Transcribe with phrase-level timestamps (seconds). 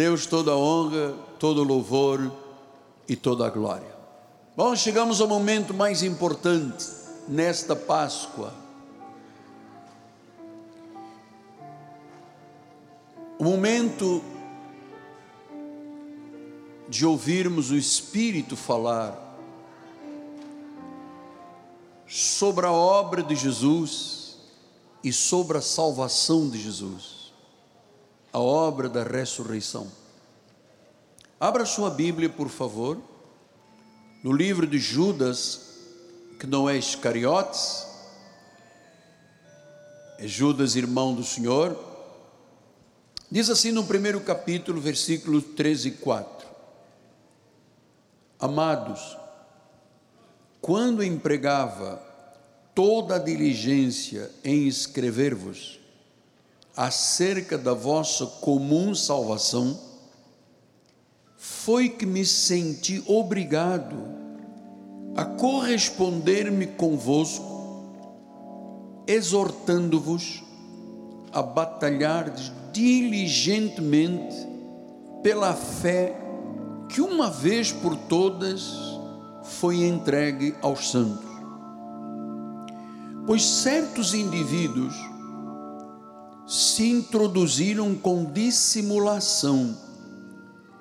[0.00, 2.32] Deus toda a honra, todo o louvor
[3.06, 3.94] e toda a glória.
[4.56, 6.86] Bom, chegamos ao momento mais importante
[7.28, 8.54] nesta Páscoa.
[13.38, 14.24] O momento
[16.88, 19.36] de ouvirmos o Espírito falar
[22.06, 24.38] sobre a obra de Jesus
[25.04, 27.19] e sobre a salvação de Jesus,
[28.32, 29.90] a obra da ressurreição.
[31.38, 32.98] Abra sua Bíblia, por favor,
[34.22, 35.78] no livro de Judas,
[36.38, 37.86] que não é Iscariotes,
[40.18, 41.76] é Judas, irmão do Senhor.
[43.30, 46.46] Diz assim no primeiro capítulo, versículos 13 e 4:
[48.38, 49.16] Amados,
[50.60, 52.02] quando empregava
[52.74, 55.79] toda a diligência em escrever-vos
[56.80, 59.78] acerca da vossa comum salvação,
[61.36, 63.98] foi que me senti obrigado
[65.14, 67.84] a corresponder-me convosco,
[69.06, 70.42] exortando-vos
[71.30, 72.32] a batalhar
[72.72, 74.36] diligentemente
[75.22, 76.16] pela fé
[76.88, 78.72] que uma vez por todas
[79.44, 81.28] foi entregue aos santos.
[83.26, 85.09] Pois certos indivíduos
[86.50, 89.78] se introduziram com dissimulação,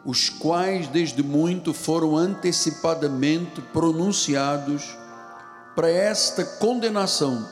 [0.03, 4.97] os quais desde muito foram antecipadamente pronunciados
[5.75, 7.47] para esta condenação,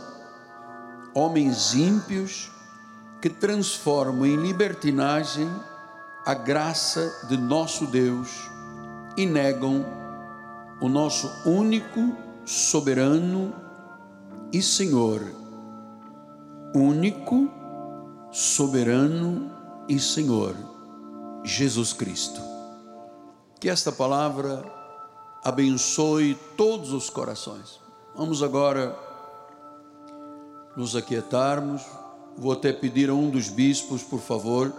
[1.13, 2.49] homens ímpios
[3.21, 5.47] que transformam em libertinagem
[6.25, 8.49] a graça de nosso Deus
[9.15, 9.85] e negam
[10.81, 13.53] o nosso único, soberano
[14.51, 15.21] e Senhor.
[16.73, 17.56] Único,
[18.31, 19.51] soberano
[19.87, 20.55] e Senhor,
[21.43, 22.41] Jesus Cristo.
[23.59, 24.63] Que esta palavra
[25.43, 27.79] abençoe todos os corações.
[28.15, 28.95] Vamos agora
[30.75, 31.81] nos aquietarmos.
[32.37, 34.71] Vou até pedir a um dos bispos, por favor,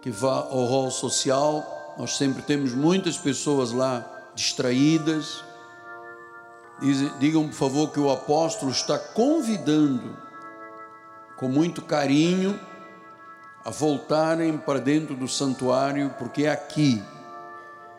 [0.00, 1.62] que vá ao hall social.
[1.98, 5.44] Nós sempre temos muitas pessoas lá distraídas.
[7.18, 10.16] Digam, por favor, que o apóstolo está convidando,
[11.36, 12.58] com muito carinho,
[13.70, 17.00] a voltarem para dentro do santuário, porque é aqui,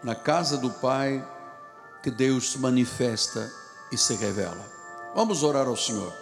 [0.03, 1.25] na casa do Pai,
[2.03, 3.49] que Deus se manifesta
[3.89, 4.69] e se revela.
[5.15, 6.13] Vamos orar ao Senhor.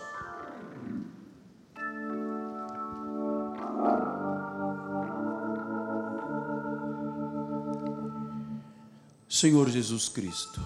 [9.28, 10.62] Senhor Jesus Cristo,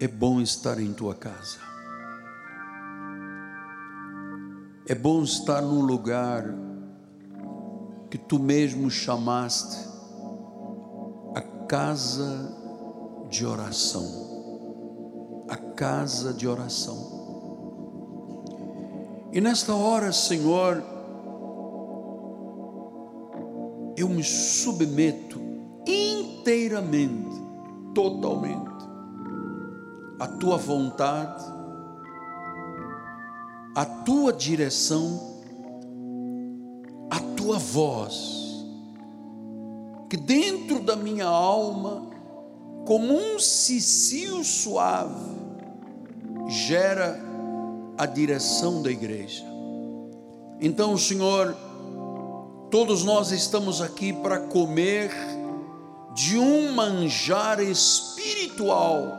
[0.00, 1.73] é bom estar em tua casa,
[4.86, 6.44] é bom estar num lugar
[8.10, 9.78] que tu mesmo chamaste
[11.34, 12.54] a casa
[13.30, 17.14] de oração, a casa de oração.
[19.32, 20.82] E nesta hora, Senhor,
[23.96, 25.40] eu me submeto
[25.86, 27.42] inteiramente,
[27.94, 28.84] totalmente,
[30.20, 31.53] à tua vontade,
[33.74, 35.42] à tua direção,
[37.10, 38.66] à tua voz,
[40.08, 42.10] que dentro da minha alma,
[42.86, 45.34] como um cicio suave,
[46.48, 47.20] gera
[47.98, 49.44] a direção da igreja.
[50.60, 51.56] Então, Senhor,
[52.74, 55.08] Todos nós estamos aqui para comer
[56.12, 59.16] de um manjar espiritual.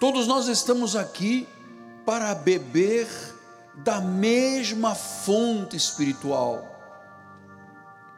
[0.00, 1.46] Todos nós estamos aqui
[2.04, 3.08] para beber
[3.76, 6.66] da mesma fonte espiritual,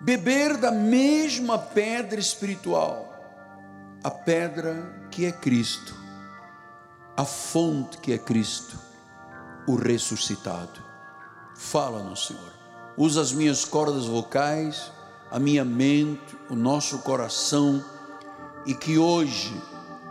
[0.00, 3.09] beber da mesma pedra espiritual,
[4.03, 5.94] a pedra que é Cristo,
[7.16, 8.78] a fonte que é Cristo,
[9.66, 10.82] o ressuscitado.
[11.56, 12.53] Fala-nos, Senhor.
[12.97, 14.91] Usa as minhas cordas vocais,
[15.30, 17.83] a minha mente, o nosso coração,
[18.66, 19.54] e que hoje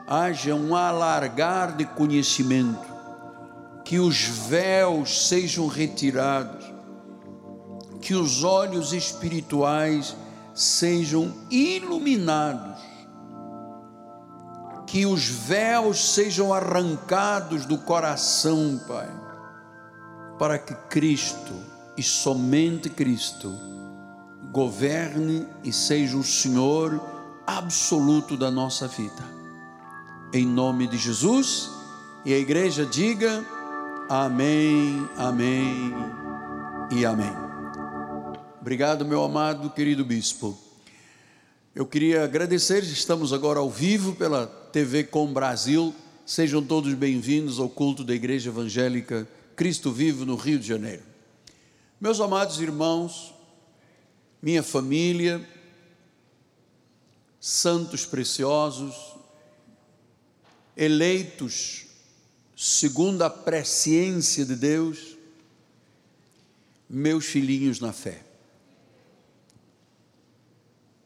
[0.08, 2.91] haja um alargar de conhecimento,
[3.92, 6.64] que os véus sejam retirados,
[8.00, 10.16] que os olhos espirituais
[10.56, 12.82] sejam iluminados,
[14.88, 19.10] que os véus sejam arrancados do coração, Pai,
[20.40, 21.54] para que Cristo
[21.98, 23.54] e somente Cristo
[24.54, 26.98] governe e seja o Senhor
[27.46, 29.26] absoluto da nossa vida.
[30.34, 31.70] Em nome de Jesus,
[32.24, 33.46] e a igreja diga:
[34.14, 35.94] Amém, Amém
[36.92, 37.32] e amém.
[38.60, 40.60] Obrigado, meu amado, querido bispo.
[41.74, 45.96] Eu queria agradecer, estamos agora ao vivo pela TV Com Brasil.
[46.26, 49.26] Sejam todos bem-vindos ao culto da Igreja Evangélica
[49.56, 51.04] Cristo Vivo no Rio de Janeiro.
[51.98, 53.34] Meus amados irmãos,
[54.42, 55.42] minha família,
[57.40, 58.94] santos preciosos,
[60.76, 61.91] eleitos
[62.64, 65.18] segundo a presciência de Deus,
[66.88, 68.22] meus filhinhos na fé.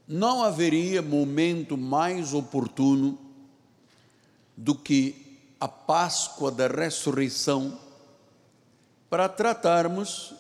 [0.05, 3.17] Não haveria momento mais oportuno
[4.57, 7.79] do que a Páscoa da ressurreição
[9.09, 10.33] para tratarmos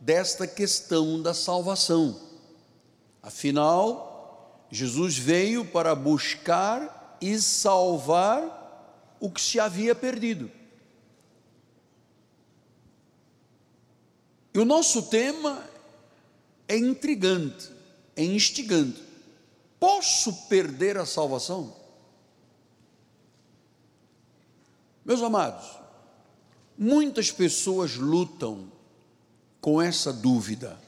[0.00, 2.18] desta questão da salvação.
[3.22, 10.61] Afinal, Jesus veio para buscar e salvar o que se havia perdido.
[14.54, 15.64] E o nosso tema
[16.68, 17.70] é intrigante,
[18.14, 19.02] é instigante.
[19.80, 21.74] Posso perder a salvação?
[25.04, 25.68] Meus amados,
[26.78, 28.70] muitas pessoas lutam
[29.60, 30.78] com essa dúvida.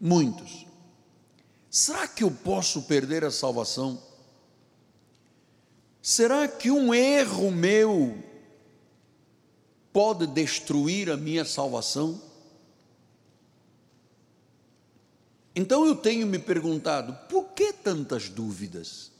[0.00, 0.66] Muitos.
[1.70, 4.00] Será que eu posso perder a salvação?
[6.00, 8.22] Será que um erro meu
[9.92, 12.20] pode destruir a minha salvação?
[15.54, 19.12] Então eu tenho me perguntado, por que tantas dúvidas?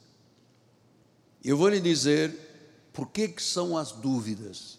[1.43, 2.45] Eu vou lhe dizer
[2.91, 4.77] por que, que são as dúvidas.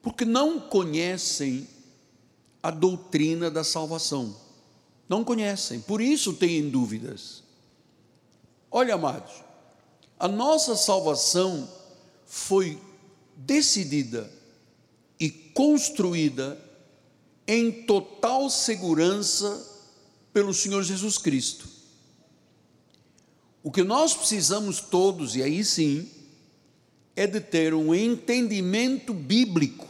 [0.00, 1.68] Porque não conhecem
[2.62, 4.34] a doutrina da salvação.
[5.08, 7.42] Não conhecem, por isso têm dúvidas.
[8.70, 9.42] Olha, amados,
[10.18, 11.68] a nossa salvação
[12.24, 12.80] foi
[13.36, 14.30] decidida
[15.18, 16.58] e construída
[17.46, 19.69] em total segurança
[20.32, 21.68] pelo Senhor Jesus Cristo.
[23.62, 26.10] O que nós precisamos todos, e aí sim,
[27.14, 29.86] é de ter um entendimento bíblico,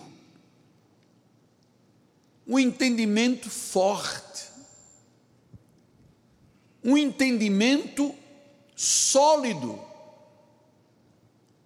[2.46, 4.48] um entendimento forte,
[6.82, 8.14] um entendimento
[8.74, 9.78] sólido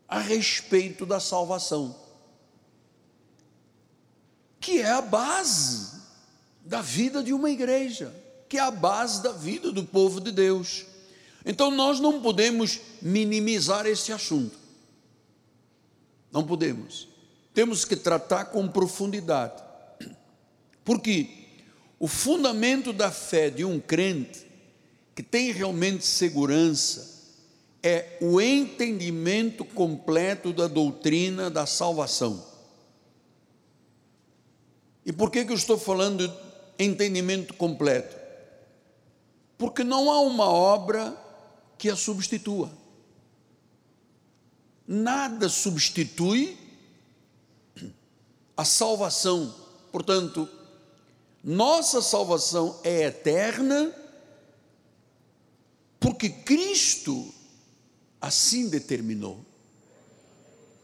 [0.07, 1.99] a respeito da salvação,
[4.61, 6.03] que é a base
[6.63, 8.24] da vida de uma igreja
[8.55, 10.87] que é a base da vida do povo de Deus.
[11.45, 14.57] Então nós não podemos minimizar esse assunto.
[16.31, 17.09] Não podemos.
[17.53, 19.61] Temos que tratar com profundidade.
[20.85, 21.29] Porque
[21.99, 24.47] o fundamento da fé de um crente
[25.17, 27.33] que tem realmente segurança
[27.83, 32.41] é o entendimento completo da doutrina da salvação.
[35.05, 36.35] E por que, que eu estou falando de
[36.79, 38.23] entendimento completo?
[39.57, 41.17] Porque não há uma obra
[41.79, 42.71] que a substitua.
[44.87, 46.59] Nada substitui
[48.57, 49.55] a salvação.
[49.91, 50.49] Portanto,
[51.43, 53.95] nossa salvação é eterna,
[56.01, 57.33] porque Cristo
[58.21, 59.45] assim determinou.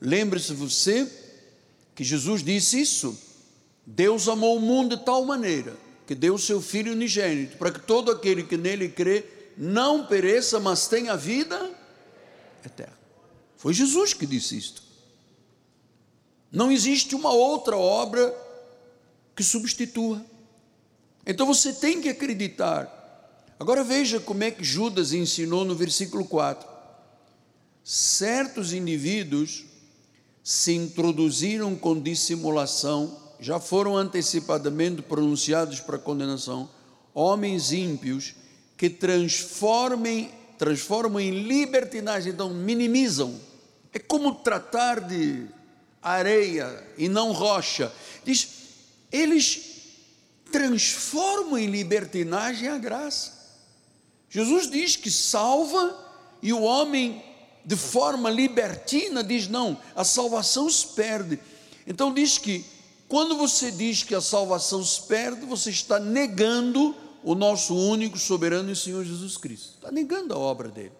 [0.00, 1.10] Lembre-se você
[1.94, 3.18] que Jesus disse isso.
[3.84, 7.78] Deus amou o mundo de tal maneira que deu o seu Filho unigênito, para que
[7.78, 9.24] todo aquele que nele crê
[9.56, 11.70] não pereça, mas tenha vida
[12.66, 12.98] eterna.
[13.56, 14.82] Foi Jesus que disse isto.
[16.50, 18.36] Não existe uma outra obra
[19.36, 20.20] que substitua.
[21.24, 23.46] Então você tem que acreditar.
[23.56, 26.68] Agora veja como é que Judas ensinou no versículo 4.
[27.84, 29.64] Certos indivíduos
[30.42, 36.68] se introduziram com dissimulação já foram antecipadamente pronunciados para condenação
[37.14, 38.34] homens ímpios
[38.76, 43.38] que transformem, transformam em libertinagem, então minimizam.
[43.92, 45.46] É como tratar de
[46.00, 47.92] areia e não rocha.
[48.24, 48.48] Diz,
[49.10, 49.60] eles
[50.52, 53.38] transformam em libertinagem a graça.
[54.28, 55.96] Jesus diz que salva
[56.40, 57.22] e o homem
[57.64, 61.38] de forma libertina diz não, a salvação se perde.
[61.86, 62.64] Então diz que
[63.10, 68.70] quando você diz que a salvação se perde, você está negando o nosso único, soberano
[68.70, 69.74] e Senhor Jesus Cristo.
[69.74, 70.92] Está negando a obra dele.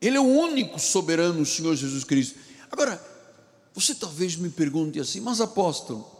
[0.00, 2.40] Ele é o único soberano, o Senhor Jesus Cristo.
[2.72, 3.00] Agora,
[3.72, 6.10] você talvez me pergunte assim, mas apóstolo,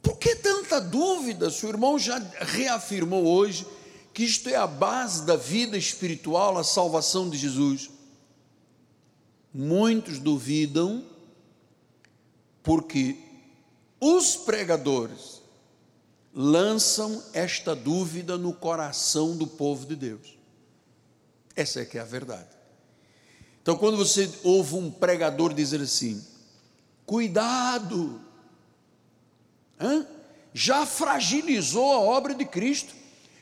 [0.00, 1.50] por que tanta dúvida?
[1.50, 3.66] Seu irmão já reafirmou hoje
[4.14, 7.97] que isto é a base da vida espiritual, a salvação de Jesus.
[9.52, 11.04] Muitos duvidam
[12.62, 13.16] Porque
[14.00, 15.42] os pregadores
[16.32, 20.38] lançam esta dúvida no coração do povo de Deus.
[21.56, 22.48] Essa é que é a verdade.
[23.60, 26.24] Então, quando você ouve um pregador dizer assim:
[27.04, 28.20] cuidado,
[30.54, 32.94] já fragilizou a obra de Cristo,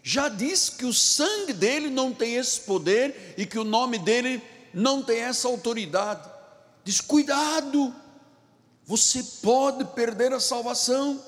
[0.03, 4.43] já disse que o sangue dele não tem esse poder e que o nome dele
[4.77, 6.29] não tem essa autoridade.
[6.85, 7.95] Diz: cuidado,
[8.85, 11.19] você pode perder a salvação.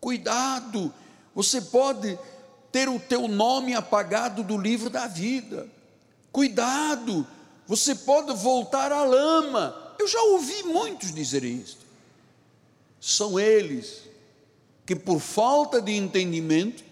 [0.00, 0.92] Cuidado,
[1.32, 2.18] você pode
[2.72, 5.68] ter o teu nome apagado do livro da vida.
[6.32, 7.24] Cuidado,
[7.68, 9.94] você pode voltar à lama.
[9.96, 11.78] Eu já ouvi muitos dizerem isso.
[13.00, 14.02] São eles
[14.84, 16.82] que, por falta de entendimento,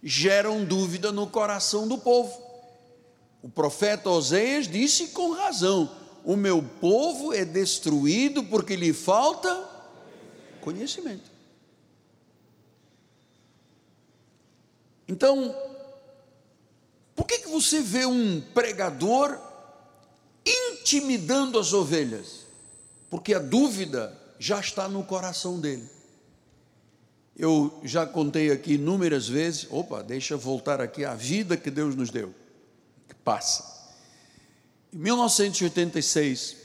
[0.00, 2.45] geram dúvida no coração do povo.
[3.46, 5.88] O profeta Oséias disse com razão:
[6.24, 9.48] O meu povo é destruído porque lhe falta
[10.60, 11.30] conhecimento.
[15.06, 15.54] Então,
[17.14, 19.38] por que, que você vê um pregador
[20.44, 22.46] intimidando as ovelhas?
[23.08, 25.88] Porque a dúvida já está no coração dele.
[27.38, 31.94] Eu já contei aqui inúmeras vezes, opa, deixa eu voltar aqui a vida que Deus
[31.94, 32.34] nos deu,
[33.08, 33.76] que passa.
[34.92, 36.56] Em 1986,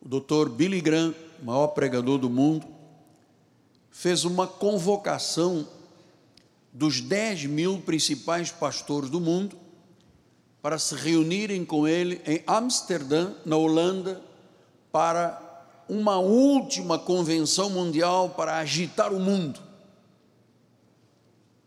[0.00, 2.66] o doutor Billy Graham, maior pregador do mundo,
[3.90, 5.66] fez uma convocação
[6.72, 9.56] dos 10 mil principais pastores do mundo
[10.62, 14.22] para se reunirem com ele em Amsterdã, na Holanda,
[14.92, 15.44] para
[15.88, 19.60] uma última convenção mundial para agitar o mundo.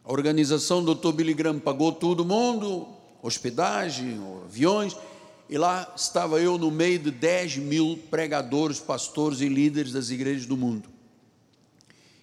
[0.04, 1.12] A organização do Dr.
[1.12, 2.88] Billy Graham pagou todo mundo,
[3.22, 4.96] hospedagem, aviões,
[5.50, 10.46] e lá estava eu no meio de 10 mil pregadores, pastores e líderes das igrejas
[10.46, 10.90] do mundo.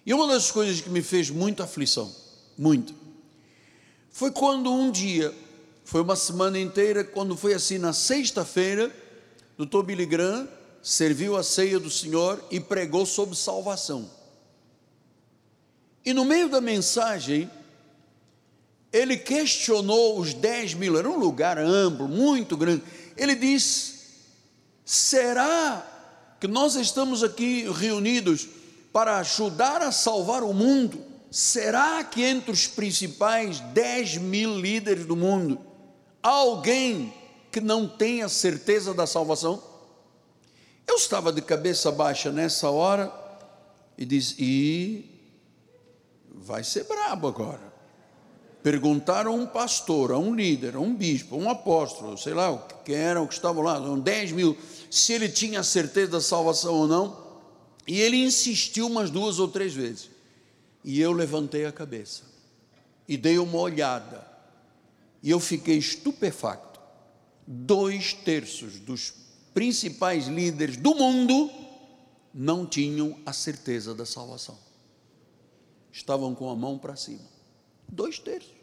[0.05, 2.11] E uma das coisas que me fez muita aflição,
[2.57, 2.95] muito,
[4.09, 5.33] foi quando um dia,
[5.83, 8.91] foi uma semana inteira, quando foi assim na sexta-feira,
[9.57, 9.83] Dr.
[9.83, 10.47] Billy Graham
[10.81, 14.09] serviu a ceia do Senhor e pregou sobre salvação.
[16.03, 17.49] E no meio da mensagem,
[18.91, 22.83] ele questionou os 10 mil, era um lugar amplo, muito grande.
[23.15, 23.99] Ele disse:
[24.83, 25.85] será
[26.39, 28.47] que nós estamos aqui reunidos
[28.91, 31.03] para ajudar a salvar o mundo?
[31.29, 35.59] Será que entre os principais 10 mil líderes do mundo,
[36.23, 37.13] há alguém
[37.51, 39.61] que não tenha certeza da salvação?
[40.87, 43.13] Eu estava de cabeça baixa nessa hora
[43.95, 45.05] e disse: e
[46.33, 47.68] vai ser brabo agora.
[48.61, 52.57] Perguntaram a um pastor, a um líder, a um bispo, a um apóstolo, sei lá
[52.83, 54.57] quem eram que estavam lá, 10 mil,
[54.89, 57.29] se ele tinha certeza da salvação ou não.
[57.87, 60.09] E ele insistiu umas duas ou três vezes.
[60.83, 62.23] E eu levantei a cabeça
[63.07, 64.27] e dei uma olhada.
[65.23, 66.79] E eu fiquei estupefacto.
[67.47, 69.13] Dois terços dos
[69.53, 71.49] principais líderes do mundo
[72.33, 74.57] não tinham a certeza da salvação.
[75.91, 77.38] Estavam com a mão para cima.
[77.91, 78.53] Dois terços.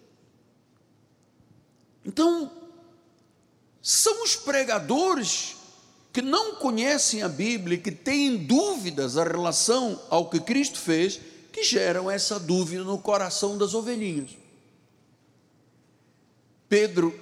[2.04, 2.50] Então,
[3.82, 5.56] são os pregadores
[6.12, 11.20] que não conhecem a Bíblia, que têm dúvidas a relação ao que Cristo fez,
[11.52, 14.30] que geram essa dúvida no coração das ovelhinhas.
[16.68, 17.18] Pedro,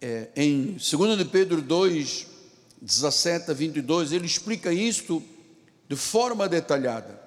[0.00, 2.26] é, em 2 de Pedro 2,
[2.80, 5.22] 17 a 22, ele explica isto
[5.88, 7.20] de forma detalhada.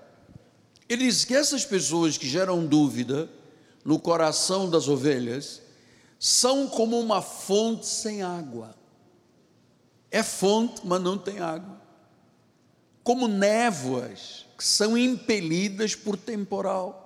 [0.87, 3.29] Ele diz que essas pessoas que geram dúvida
[3.83, 5.61] no coração das ovelhas
[6.19, 8.75] são como uma fonte sem água.
[10.11, 11.79] É fonte, mas não tem água.
[13.03, 17.05] Como névoas que são impelidas por temporal.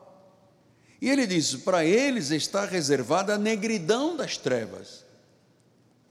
[0.99, 5.05] E ele diz: para eles está reservada a negridão das trevas,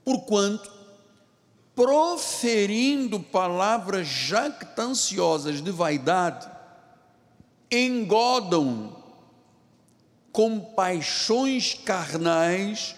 [0.04, 0.70] porquanto
[1.74, 6.48] proferindo palavras jactanciosas de vaidade,
[7.70, 9.01] engodam
[10.32, 12.96] com paixões carnais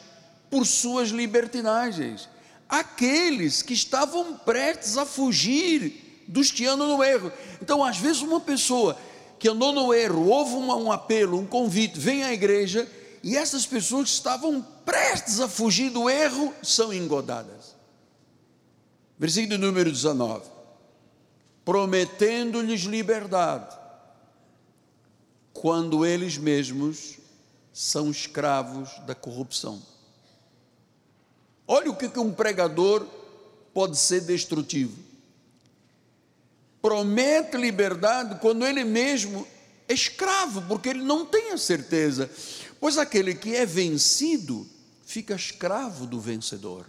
[0.49, 2.29] por suas libertinagens.
[2.69, 7.33] Aqueles que estavam prestes a fugir dos que andam no erro.
[7.61, 8.97] Então, às vezes, uma pessoa
[9.39, 12.89] que andou no erro, ouve um, um apelo, um convite, vem à igreja,
[13.23, 17.75] e essas pessoas que estavam prestes a fugir do erro são engodadas.
[19.19, 20.49] Versículo número 19:
[21.65, 23.75] prometendo-lhes liberdade,
[25.53, 27.19] quando eles mesmos
[27.75, 29.83] são escravos da corrupção.
[31.67, 33.05] Olha o que um pregador
[33.75, 34.97] pode ser destrutivo.
[36.81, 39.47] promete liberdade quando ele mesmo
[39.89, 42.31] é escravo, porque ele não tem a certeza.
[42.79, 44.67] Pois aquele que é vencido
[45.05, 46.87] fica escravo do vencedor.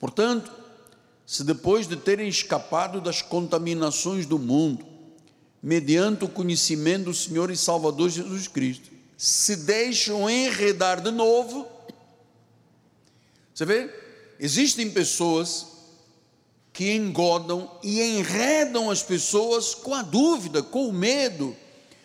[0.00, 0.52] Portanto,
[1.24, 4.84] se depois de terem escapado das contaminações do mundo,
[5.62, 11.66] mediante o conhecimento do Senhor e Salvador Jesus Cristo, se deixam enredar de novo,
[13.54, 13.90] você vê?
[14.38, 15.66] Existem pessoas
[16.72, 21.56] que engodam e enredam as pessoas com a dúvida, com o medo,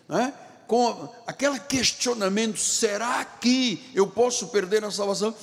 [0.07, 0.33] né?
[0.65, 5.35] com aquele questionamento: será que eu posso perder a salvação?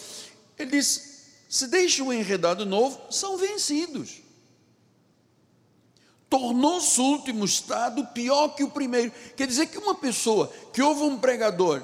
[0.59, 4.23] Ele diz: se deixam enredar de novo, são vencidos.
[6.29, 9.13] Tornou-se o último estado pior que o primeiro.
[9.37, 11.83] Quer dizer que uma pessoa que ouve um pregador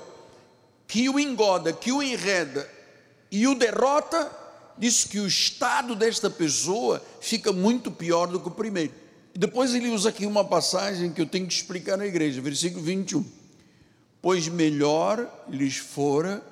[0.87, 2.71] que o engoda, que o enreda
[3.31, 4.31] e o derrota,
[4.77, 8.93] diz que o estado desta pessoa fica muito pior do que o primeiro.
[9.35, 13.25] Depois ele usa aqui uma passagem que eu tenho que explicar na igreja, versículo 21.
[14.23, 16.43] Pois melhor lhes fora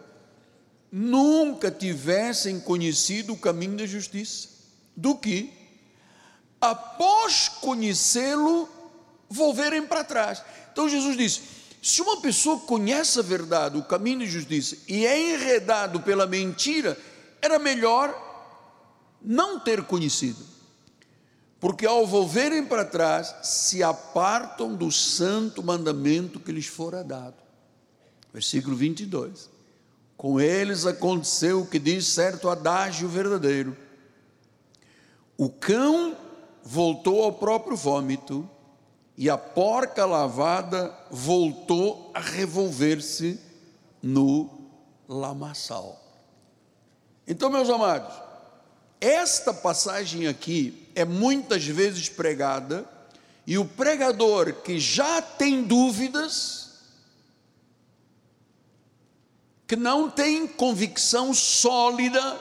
[0.90, 4.48] nunca tivessem conhecido o caminho da justiça,
[4.96, 5.50] do que,
[6.62, 8.68] após conhecê-lo,
[9.28, 10.42] volverem para trás.
[10.72, 11.42] Então Jesus disse:
[11.82, 16.96] se uma pessoa conhece a verdade, o caminho da justiça, e é enredado pela mentira,
[17.40, 18.14] era melhor
[19.20, 20.38] não ter conhecido,
[21.58, 27.34] porque ao volverem para trás, se apartam do santo mandamento que lhes fora dado.
[28.32, 29.50] Versículo 22.
[30.16, 33.76] Com eles aconteceu o que diz certo adágio verdadeiro:
[35.36, 36.16] o cão
[36.64, 38.48] voltou ao próprio vômito,
[39.16, 43.38] e a porca lavada voltou a revolver-se
[44.02, 44.50] no
[45.08, 46.00] lamaçal.
[47.26, 48.14] Então, meus amados,
[49.00, 52.88] esta passagem aqui é muitas vezes pregada,
[53.46, 56.70] e o pregador que já tem dúvidas,
[59.66, 62.40] que não tem convicção sólida,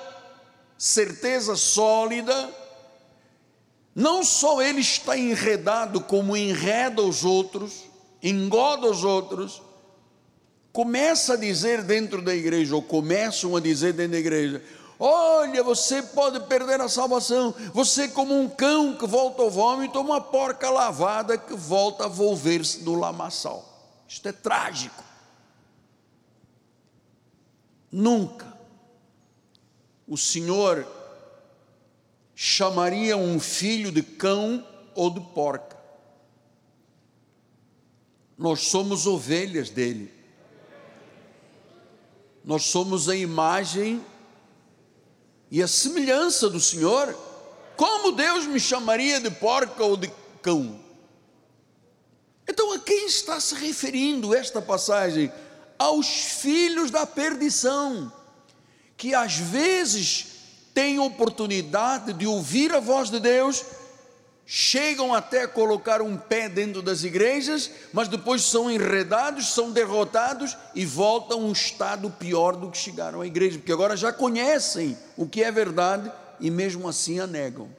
[0.78, 2.61] certeza sólida,
[3.94, 7.84] não só ele está enredado como enreda os outros,
[8.24, 9.62] engoda os outros,
[10.72, 14.64] começa a dizer dentro da igreja, ou começam a dizer dentro da igreja:
[14.98, 17.54] Olha, você pode perder a salvação.
[17.74, 22.84] Você, como um cão que volta ao vômito, uma porca lavada que volta a volver-se
[22.84, 23.68] no lamaçal.
[24.08, 25.04] Isto é trágico.
[27.92, 28.52] Nunca
[30.08, 30.86] o Senhor
[32.44, 35.78] chamaria um filho de cão ou de porca.
[38.38, 40.22] Nós somos ovelhas dele
[42.44, 44.04] nós somos a imagem
[45.50, 47.16] e a semelhança do Senhor.
[47.76, 50.80] Como Deus me chamaria de porca ou de cão?
[52.48, 55.32] Então, a quem está se referindo esta passagem?
[55.78, 58.12] Aos filhos da perdição,
[58.98, 60.41] que às vezes
[60.74, 63.64] têm oportunidade de ouvir a voz de Deus,
[64.46, 70.58] chegam até a colocar um pé dentro das igrejas, mas depois são enredados, são derrotados
[70.76, 74.98] e voltam a um estado pior do que chegaram à igreja, porque agora já conhecem
[75.16, 77.70] o que é verdade e mesmo assim a negam.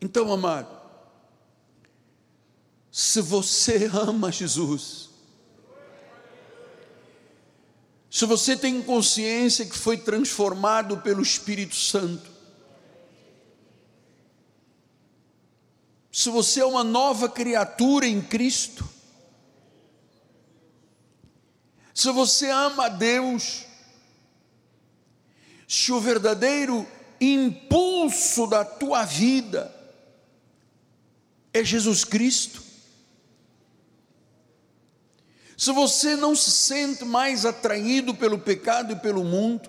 [0.00, 0.68] Então, amado,
[2.90, 5.11] se você ama Jesus,
[8.12, 12.30] se você tem consciência que foi transformado pelo Espírito Santo,
[16.12, 18.86] se você é uma nova criatura em Cristo,
[21.94, 23.64] se você ama a Deus,
[25.66, 26.86] se o verdadeiro
[27.18, 29.74] impulso da tua vida
[31.50, 32.62] é Jesus Cristo,
[35.56, 39.68] se você não se sente mais atraído pelo pecado e pelo mundo,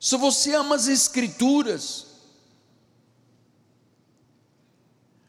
[0.00, 2.06] se você ama as Escrituras,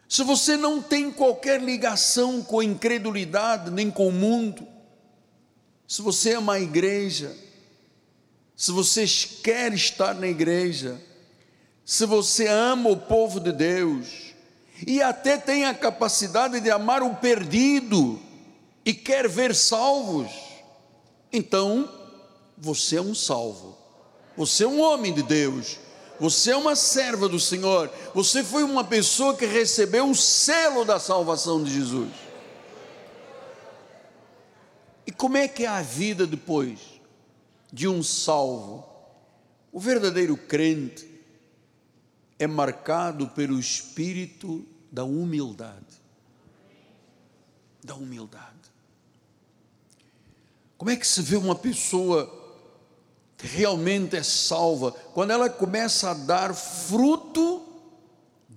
[0.08, 4.68] se você não tem qualquer ligação com a incredulidade nem com o mundo,
[5.88, 7.36] se você ama a igreja,
[8.56, 9.06] se você
[9.42, 11.02] quer estar na igreja,
[11.86, 14.29] se você ama o povo de Deus,
[14.86, 18.20] e até tem a capacidade de amar o perdido
[18.86, 20.32] e quer ver salvos,
[21.32, 21.90] então
[22.58, 23.78] você é um salvo,
[24.36, 25.78] você é um homem de Deus,
[26.20, 31.00] você é uma serva do Senhor, você foi uma pessoa que recebeu o selo da
[31.00, 32.12] salvação de Jesus.
[35.08, 36.80] E como é que é a vida depois
[37.72, 38.86] de um salvo?
[39.72, 41.09] O verdadeiro crente
[42.40, 46.02] é marcado pelo espírito da humildade.
[47.84, 48.58] Da humildade.
[50.78, 52.34] Como é que se vê uma pessoa
[53.38, 54.92] que realmente é salva?
[54.92, 57.70] Quando ela começa a dar fruto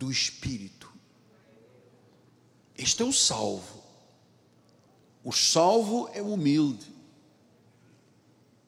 [0.03, 0.93] do Espírito.
[2.77, 3.81] Este é o salvo.
[5.23, 6.91] O salvo é humilde.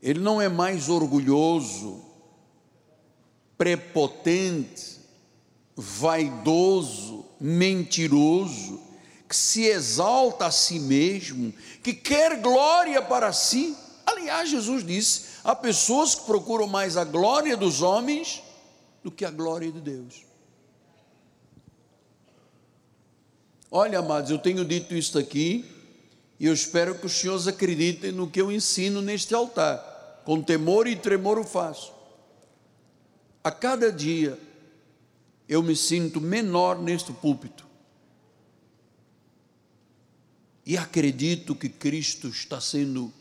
[0.01, 2.05] Ele não é mais orgulhoso,
[3.59, 4.94] prepotente,
[5.77, 8.81] vaidoso, mentiroso,
[9.29, 13.77] que se exalta a si mesmo, que quer glória para si.
[14.07, 18.43] Aliás, Jesus disse: há pessoas que procuram mais a glória dos homens
[19.03, 20.25] do que a glória de Deus.
[23.71, 25.65] Olha, amados, eu tenho dito isto aqui
[26.39, 30.23] e eu espero que os senhores acreditem no que eu ensino neste altar.
[30.25, 31.93] Com temor e tremor o faço.
[33.43, 34.39] A cada dia
[35.49, 37.67] eu me sinto menor neste púlpito.
[40.67, 43.13] E acredito que Cristo está sendo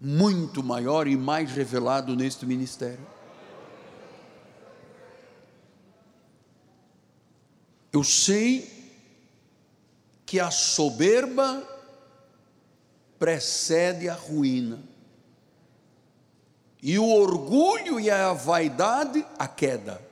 [0.00, 3.04] muito maior e mais revelado neste ministério.
[7.92, 8.92] Eu sei
[10.24, 11.66] que a soberba
[13.18, 14.80] precede a ruína,
[16.80, 20.07] e o orgulho e a vaidade a queda.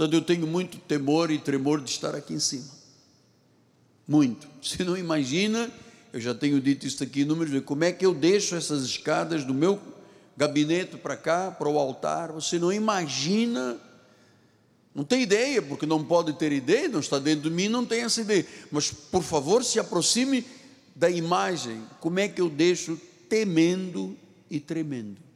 [0.00, 2.64] Portanto, eu tenho muito temor e tremor de estar aqui em cima.
[4.08, 4.48] Muito.
[4.62, 5.70] Você não imagina,
[6.10, 9.44] eu já tenho dito isso aqui números de como é que eu deixo essas escadas
[9.44, 9.78] do meu
[10.38, 12.32] gabinete para cá, para o altar.
[12.32, 13.76] Você não imagina,
[14.94, 18.00] não tem ideia, porque não pode ter ideia, não está dentro de mim, não tem
[18.00, 18.46] essa ideia.
[18.72, 20.46] Mas, por favor, se aproxime
[20.96, 24.16] da imagem, como é que eu deixo temendo
[24.50, 25.29] e tremendo.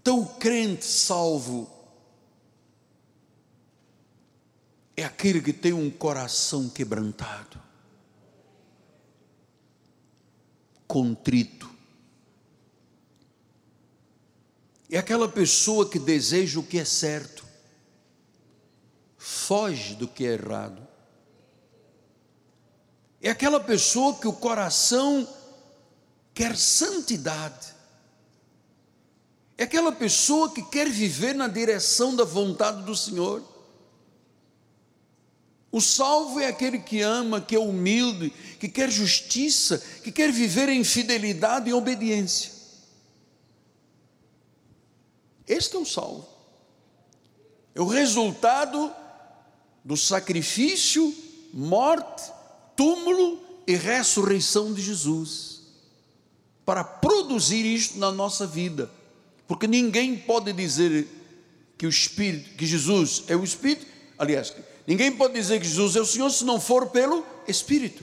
[0.00, 1.68] Então, o crente salvo
[4.96, 7.60] é aquele que tem um coração quebrantado,
[10.86, 11.68] contrito.
[14.88, 17.44] É aquela pessoa que deseja o que é certo,
[19.16, 20.86] foge do que é errado.
[23.20, 25.28] É aquela pessoa que o coração
[26.32, 27.77] quer santidade.
[29.58, 33.42] É aquela pessoa que quer viver na direção da vontade do Senhor.
[35.72, 40.68] O salvo é aquele que ama, que é humilde, que quer justiça, que quer viver
[40.68, 42.52] em fidelidade e obediência.
[45.44, 46.28] Este é o salvo.
[47.74, 48.92] É o resultado
[49.84, 51.12] do sacrifício,
[51.52, 52.30] morte,
[52.76, 55.62] túmulo e ressurreição de Jesus,
[56.64, 58.97] para produzir isto na nossa vida.
[59.48, 61.08] Porque ninguém pode dizer
[61.76, 64.54] que o Espírito, que Jesus é o Espírito, aliás,
[64.88, 68.02] Ninguém pode dizer que Jesus é o Senhor se não for pelo Espírito.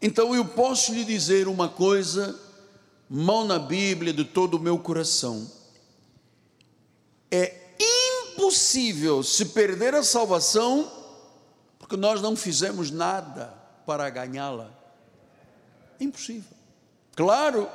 [0.00, 2.40] Então eu posso lhe dizer uma coisa,
[3.06, 5.46] mão na Bíblia de todo o meu coração.
[7.30, 7.54] É
[8.32, 10.90] impossível se perder a salvação,
[11.78, 13.52] porque nós não fizemos nada
[13.84, 14.72] para ganhá-la.
[16.00, 16.56] Impossível.
[17.14, 17.68] Claro,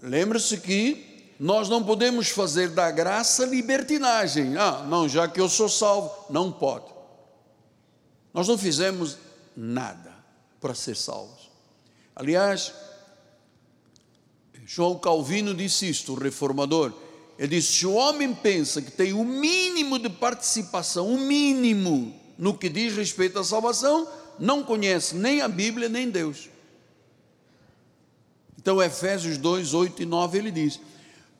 [0.00, 1.11] lembre-se que
[1.42, 4.56] nós não podemos fazer da graça libertinagem.
[4.56, 6.84] Ah, não, já que eu sou salvo, não pode.
[8.32, 9.18] Nós não fizemos
[9.56, 10.14] nada
[10.60, 11.50] para ser salvos.
[12.14, 12.72] Aliás,
[14.64, 16.92] João Calvino disse isto, o reformador.
[17.36, 22.56] Ele disse: se o homem pensa que tem o mínimo de participação, o mínimo no
[22.56, 24.06] que diz respeito à salvação,
[24.38, 26.48] não conhece nem a Bíblia nem Deus.
[28.56, 30.78] Então, Efésios 2, 8 e 9, ele diz: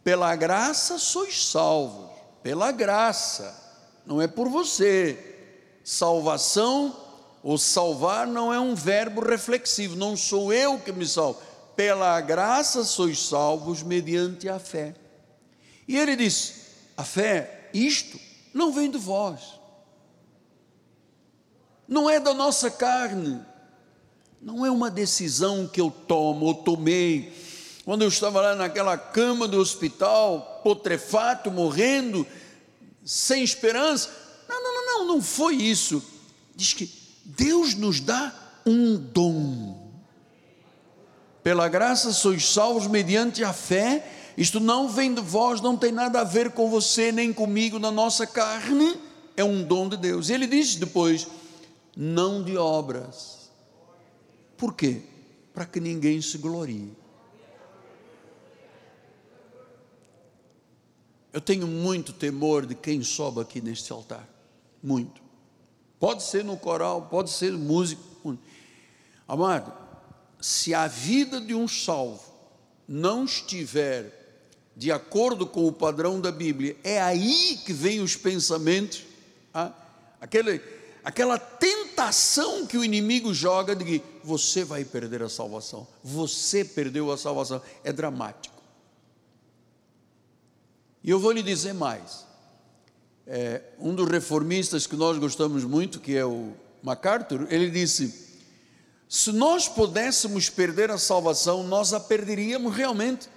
[0.04, 2.10] pela graça sois salvos,
[2.42, 3.54] pela graça,
[4.04, 5.28] não é por você.
[5.84, 6.96] Salvação
[7.42, 11.40] ou salvar não é um verbo reflexivo, não sou eu que me salvo.
[11.74, 14.94] Pela graça sois salvos mediante a fé.
[15.88, 16.54] E ele diz:
[16.96, 18.18] a fé, isto
[18.52, 19.60] não vem de vós,
[21.88, 23.40] não é da nossa carne,
[24.40, 27.32] não é uma decisão que eu tomo ou tomei
[27.84, 32.26] quando eu estava lá naquela cama do hospital, putrefato, morrendo,
[33.04, 34.10] sem esperança.
[34.48, 36.02] Não, não, não, não, não foi isso.
[36.54, 36.90] Diz que
[37.24, 38.32] Deus nos dá
[38.64, 39.90] um dom.
[41.42, 44.08] Pela graça sois salvos mediante a fé.
[44.36, 47.90] Isto não vem de vós, não tem nada a ver com você nem comigo na
[47.90, 48.96] nossa carne.
[49.36, 50.28] É um dom de Deus.
[50.28, 51.26] E ele diz depois:
[51.96, 53.50] não de obras.
[54.56, 55.02] Por quê?
[55.52, 56.90] para que ninguém se glorie.
[61.32, 64.28] Eu tenho muito temor de quem sobe aqui neste altar.
[64.82, 65.22] Muito.
[65.98, 68.36] Pode ser no coral, pode ser músico.
[69.26, 69.72] Amado,
[70.40, 72.32] se a vida de um salvo
[72.86, 74.20] não estiver
[74.76, 79.04] de acordo com o padrão da Bíblia, é aí que vem os pensamentos,
[79.54, 79.72] ah,
[80.20, 80.60] aquele,
[81.04, 87.12] aquela tentação que o inimigo joga de que você vai perder a salvação, você perdeu
[87.12, 88.61] a salvação, é dramático.
[91.02, 92.26] E eu vou lhe dizer mais.
[93.26, 98.32] É, um dos reformistas que nós gostamos muito, que é o MacArthur, ele disse:
[99.08, 103.28] se nós pudéssemos perder a salvação, nós a perderíamos realmente.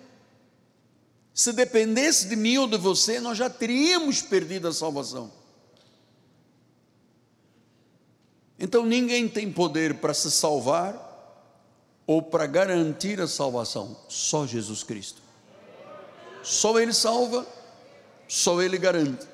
[1.34, 5.30] Se dependesse de mim ou de você, nós já teríamos perdido a salvação.
[8.58, 11.06] Então ninguém tem poder para se salvar
[12.08, 15.24] ou para garantir a salvação, só Jesus Cristo.
[16.45, 17.43] Só Ele salva,
[18.27, 19.25] só Ele garante.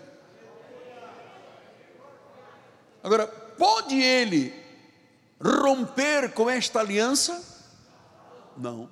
[3.03, 4.53] Agora, pode Ele
[5.43, 7.43] romper com esta aliança?
[8.55, 8.89] Não.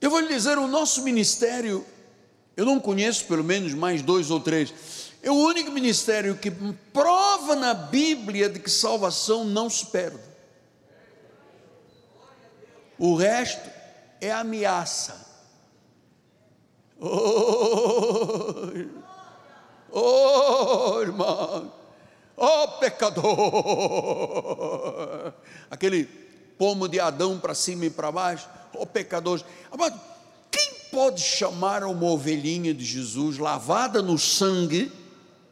[0.00, 1.86] Eu vou lhe dizer, o nosso ministério,
[2.56, 4.74] eu não conheço pelo menos mais dois ou três,
[5.22, 6.50] é o único ministério que
[6.92, 10.18] prova na Bíblia de que salvação não se perde.
[12.98, 13.70] O resto
[14.20, 15.27] é ameaça.
[17.00, 18.72] Oh,
[19.92, 21.72] oh irmão,
[22.36, 23.24] oh pecador,
[25.70, 26.04] aquele
[26.58, 29.44] pomo de Adão para cima e para baixo, oh pecadores.
[29.70, 30.00] Amado,
[30.50, 34.90] quem pode chamar uma ovelhinha de Jesus lavada no sangue,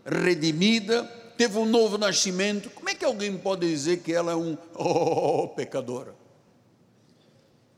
[0.04, 1.04] redimida,
[1.38, 2.70] teve um novo nascimento?
[2.70, 6.12] Como é que alguém pode dizer que ela é um oh pecadora?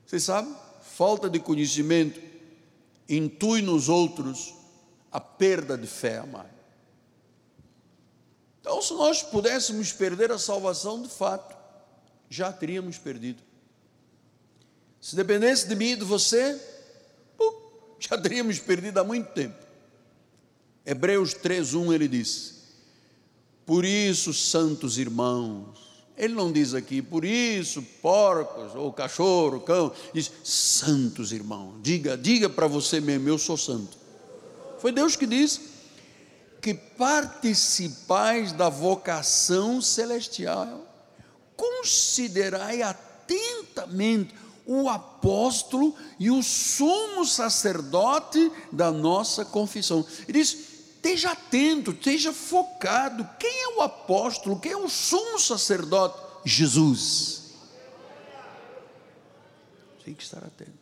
[0.07, 0.49] Você sabe?
[0.81, 2.28] Falta de conhecimento
[3.09, 4.55] intui nos outros
[5.11, 6.51] a perda de fé, amado.
[8.61, 11.57] Então, se nós pudéssemos perder a salvação, de fato,
[12.29, 13.43] já teríamos perdido.
[15.01, 16.61] Se dependesse de mim e de você,
[17.99, 19.57] já teríamos perdido há muito tempo.
[20.85, 22.63] Hebreus 3:1 ele diz:
[23.65, 25.88] Por isso, santos irmãos,
[26.19, 32.49] ele não diz aqui, por isso, porcos, ou cachorro, cão, diz, santos irmãos, diga, diga
[32.49, 33.97] para você mesmo, eu sou santo.
[34.79, 35.61] Foi Deus que disse
[36.61, 40.85] que participais da vocação celestial,
[41.57, 44.35] considerai atentamente
[44.67, 50.05] o apóstolo e o sumo sacerdote da nossa confissão.
[50.29, 50.68] Ele diz:
[50.99, 53.29] esteja atento, esteja focado.
[53.39, 54.59] Quem é o apóstolo?
[54.59, 56.19] Quem é o sumo sacerdote?
[56.45, 57.55] Jesus.
[60.05, 60.79] Tem que estar atento.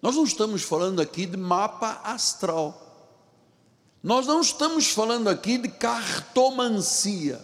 [0.00, 2.84] Nós não estamos falando aqui de mapa astral.
[4.02, 7.40] Nós não estamos falando aqui de cartomancia,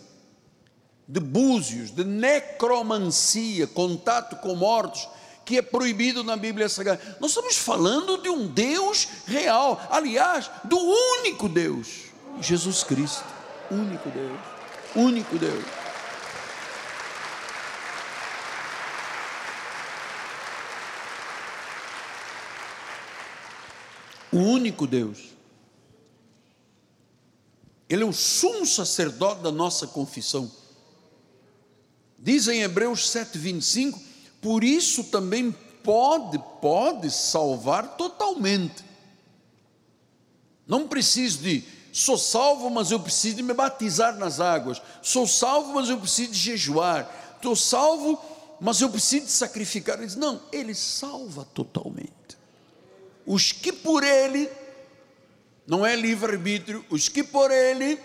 [1.06, 5.08] de búzios, de necromancia, contato com mortos,
[5.44, 7.18] que é proibido na Bíblia Sagrada.
[7.20, 12.03] Nós estamos falando de um Deus real, aliás, do único Deus.
[12.40, 13.24] Jesus Cristo,
[13.70, 14.40] único Deus,
[14.94, 15.64] único Deus.
[24.32, 25.34] O único Deus.
[27.88, 30.50] Ele é o sumo sacerdote da nossa confissão.
[32.18, 34.00] Diz em Hebreus 7:25,
[34.40, 35.52] por isso também
[35.84, 38.82] pode, pode salvar totalmente.
[40.66, 41.62] Não precisa de
[41.96, 44.82] Sou salvo, mas eu preciso me batizar nas águas.
[45.00, 47.08] Sou salvo, mas eu preciso de jejuar.
[47.36, 48.20] Estou salvo,
[48.60, 49.98] mas eu preciso de sacrificar.
[49.98, 52.10] Ele diz: não, ele salva totalmente.
[53.24, 54.50] Os que por ele,
[55.68, 57.96] não é livre-arbítrio, os que por ele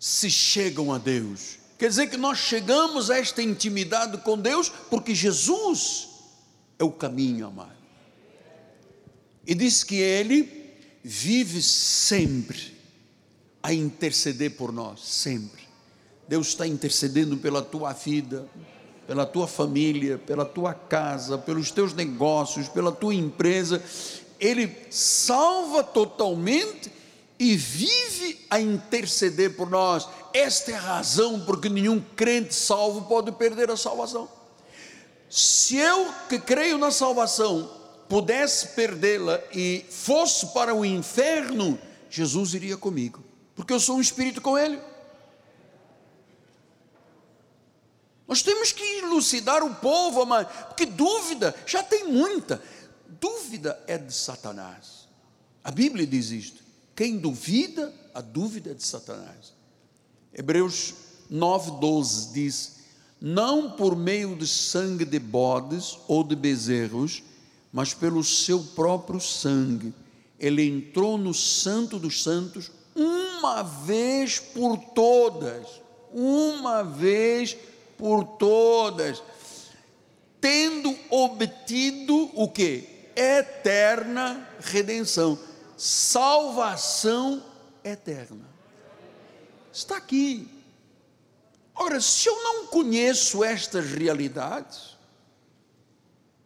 [0.00, 1.58] se chegam a Deus.
[1.78, 6.08] Quer dizer que nós chegamos a esta intimidade com Deus porque Jesus
[6.76, 7.78] é o caminho, amado.
[9.46, 10.57] E diz que ele
[11.10, 12.76] vive sempre
[13.62, 15.62] a interceder por nós, sempre.
[16.28, 18.46] Deus está intercedendo pela tua vida,
[19.06, 23.82] pela tua família, pela tua casa, pelos teus negócios, pela tua empresa.
[24.38, 26.92] Ele salva totalmente
[27.38, 30.06] e vive a interceder por nós.
[30.34, 34.28] Esta é a razão porque nenhum crente salvo pode perder a salvação.
[35.30, 37.77] Se eu que creio na salvação
[38.08, 43.22] pudesse perdê-la e fosse para o inferno, Jesus iria comigo,
[43.54, 44.80] porque eu sou um espírito com ele.
[48.26, 52.62] Nós temos que elucidar o povo, amado, porque dúvida já tem muita.
[53.20, 55.08] Dúvida é de Satanás.
[55.64, 56.62] A Bíblia diz isto.
[56.94, 59.54] Quem duvida, a dúvida é de Satanás.
[60.32, 60.94] Hebreus
[61.32, 62.76] 9,12 diz:
[63.20, 67.22] Não por meio de sangue de bodes ou de bezerros,
[67.72, 69.94] mas pelo seu próprio sangue.
[70.38, 75.66] Ele entrou no Santo dos Santos uma vez por todas.
[76.12, 77.56] Uma vez
[77.98, 79.22] por todas,
[80.40, 83.10] tendo obtido o que?
[83.14, 85.36] Eterna redenção,
[85.76, 87.42] salvação
[87.82, 88.48] eterna.
[89.72, 90.48] Está aqui.
[91.74, 94.96] Ora, se eu não conheço estas realidades,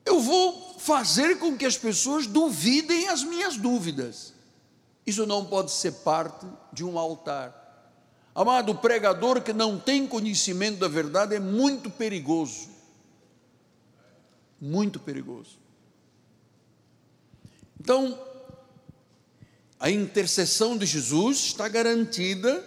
[0.04, 4.34] eu vou fazer com que as pessoas duvidem as minhas dúvidas.
[5.06, 7.60] Isso não pode ser parte de um altar.
[8.34, 12.70] Amado, pregador que não tem conhecimento da verdade é muito perigoso.
[14.60, 15.58] Muito perigoso.
[17.78, 18.18] Então,
[19.78, 22.64] a intercessão de Jesus está garantida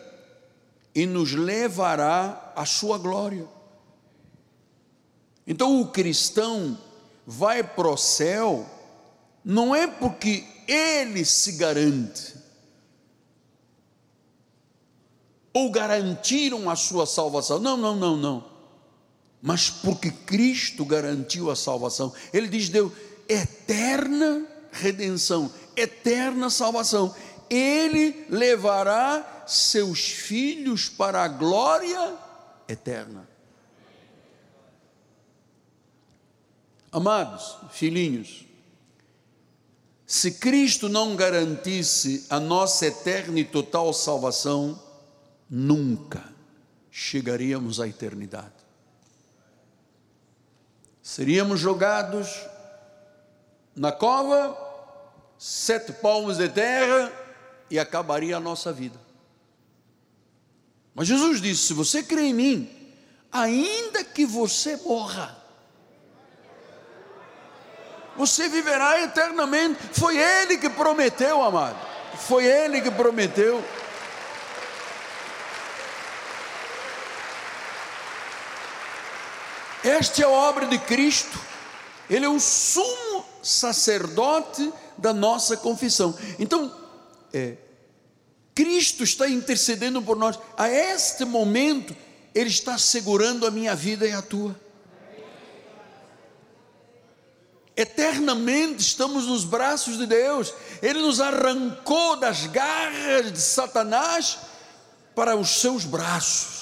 [0.93, 3.47] e nos levará à sua glória.
[5.47, 6.77] Então, o cristão
[7.25, 8.65] vai para o céu
[9.43, 12.35] não é porque ele se garante,
[15.53, 17.59] ou garantiram a sua salvação.
[17.59, 18.43] Não, não, não, não.
[19.41, 22.11] Mas porque Cristo garantiu a salvação.
[22.33, 22.91] Ele diz: deu
[23.29, 27.15] eterna redenção, eterna salvação.
[27.49, 32.15] Ele levará seus filhos para a glória
[32.67, 33.34] eterna.
[36.95, 38.45] Amados filhinhos,
[40.07, 44.81] se Cristo não garantisse a nossa eterna e total salvação,
[45.49, 46.23] nunca
[46.89, 48.53] chegaríamos à eternidade.
[51.03, 52.29] Seríamos jogados
[53.75, 54.57] na cova,
[55.37, 57.11] sete palmos de terra
[57.69, 58.97] e acabaria a nossa vida.
[60.93, 62.93] Mas Jesus disse: se você crê em mim,
[63.29, 65.43] ainda que você morra,
[68.15, 69.79] você viverá eternamente.
[69.93, 71.77] Foi Ele que prometeu, amado.
[72.17, 73.63] Foi Ele que prometeu.
[79.83, 81.39] Esta é a obra de Cristo,
[82.09, 86.17] Ele é o sumo sacerdote da nossa confissão.
[86.39, 86.75] Então,
[87.31, 87.55] é,
[88.55, 90.39] Cristo está intercedendo por nós.
[90.57, 91.95] A este momento,
[92.33, 94.59] Ele está segurando a minha vida e a tua.
[97.77, 100.53] Eternamente estamos nos braços de Deus.
[100.81, 104.37] Ele nos arrancou das garras de Satanás
[105.13, 106.55] para os seus braços.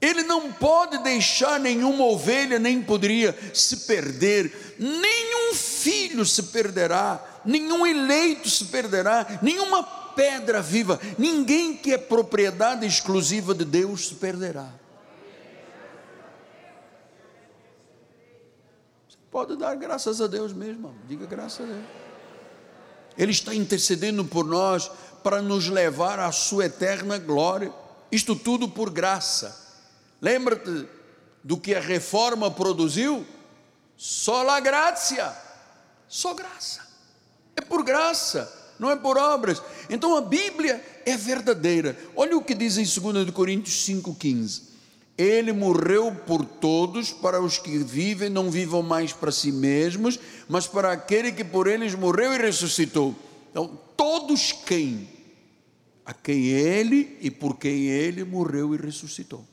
[0.00, 7.84] Ele não pode deixar nenhuma ovelha, nem poderia se perder, nenhum filho se perderá, nenhum
[7.84, 14.68] eleito se perderá, nenhuma pedra viva, ninguém que é propriedade exclusiva de Deus se perderá.
[19.30, 21.84] Pode dar graças a Deus mesmo, diga graças a Deus.
[23.16, 24.90] Ele está intercedendo por nós
[25.22, 27.72] para nos levar à sua eterna glória,
[28.10, 29.68] isto tudo por graça
[30.20, 30.86] Lembra-te
[31.42, 33.24] do que a reforma produziu?
[33.96, 35.36] Só a graça,
[36.08, 36.86] só graça.
[37.56, 39.62] É por graça, não é por obras.
[39.88, 41.96] Então a Bíblia é verdadeira.
[42.14, 44.62] Olha o que diz em 2 Coríntios 5,15.
[45.18, 50.16] Ele morreu por todos, para os que vivem, não vivam mais para si mesmos,
[50.48, 53.16] mas para aquele que por eles morreu e ressuscitou.
[53.50, 55.08] Então, todos quem?
[56.06, 59.44] A quem ele e por quem ele morreu e ressuscitou.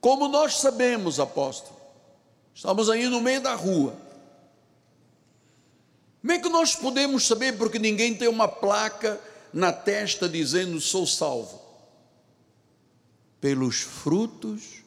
[0.00, 1.76] Como nós sabemos, apóstolo,
[2.54, 3.94] estamos aí no meio da rua.
[6.22, 7.58] Como é que nós podemos saber?
[7.58, 9.20] Porque ninguém tem uma placa
[9.52, 11.59] na testa dizendo sou salvo.
[13.40, 14.82] Pelos frutos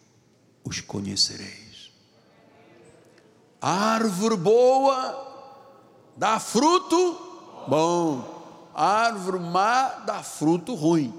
[0.63, 1.91] os conhecereis.
[3.61, 5.31] A árvore boa
[6.15, 11.17] dá fruto bom, a árvore má dá fruto ruim.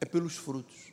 [0.00, 0.92] É pelos frutos.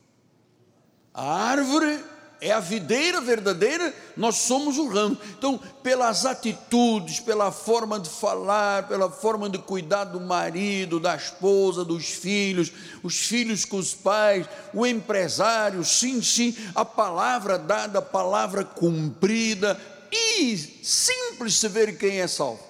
[1.14, 2.04] A árvore
[2.44, 5.18] é a videira verdadeira, nós somos o ramo.
[5.38, 11.86] Então, pelas atitudes, pela forma de falar, pela forma de cuidar do marido, da esposa,
[11.86, 12.70] dos filhos,
[13.02, 19.80] os filhos com os pais, o empresário, sim, sim, a palavra dada, a palavra cumprida,
[20.12, 22.62] e simples se ver quem é salvo.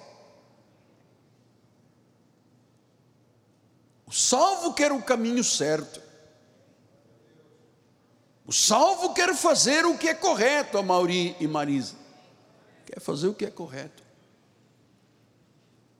[4.06, 6.03] O salvo quer o caminho certo.
[8.46, 11.94] O salvo quer fazer o que é correto, a Mauri e Marisa.
[12.84, 14.02] Quer fazer o que é correto.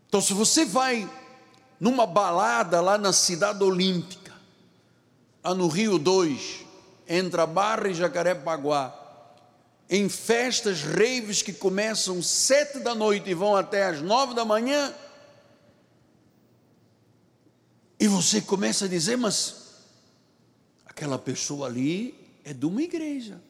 [0.06, 1.10] Então, se você vai
[1.80, 4.32] numa balada lá na cidade olímpica,
[5.42, 6.64] lá no Rio 2,
[7.08, 9.00] entre a Barra e Jacarepaguá,
[9.88, 14.94] em festas, raves que começam sete da noite e vão até às nove da manhã,
[17.98, 19.86] e você começa a dizer, mas
[20.84, 23.40] aquela pessoa ali é de uma igreja.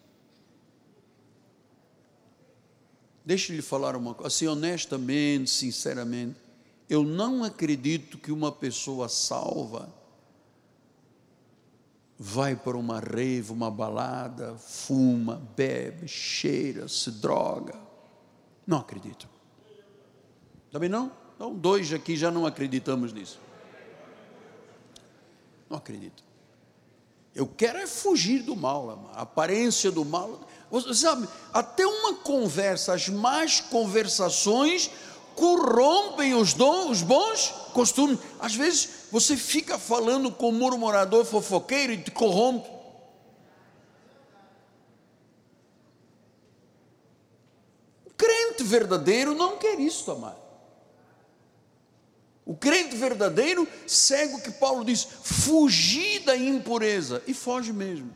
[3.25, 6.37] Deixa eu lhe falar uma coisa, assim, honestamente, sinceramente,
[6.89, 9.93] eu não acredito que uma pessoa salva
[12.19, 17.75] vai para uma rave, uma balada, fuma, bebe, cheira, se droga.
[18.67, 19.29] Não acredito.
[20.71, 21.11] Também não?
[21.35, 23.41] Então, dois aqui já não acreditamos nisso.
[25.69, 26.23] Não acredito.
[27.35, 30.41] Eu quero é fugir do mal, a aparência do mal.
[30.71, 34.91] Você sabe, até uma conversa, as más conversações
[35.35, 38.19] corrompem os, dons, os bons costumes.
[38.39, 42.71] Às vezes você fica falando com um murmurador fofoqueiro e te corrompe.
[48.07, 50.44] O crente verdadeiro não quer isso, amado.
[52.47, 58.11] O crente verdadeiro segue o que Paulo diz: fugir da impureza, e foge mesmo.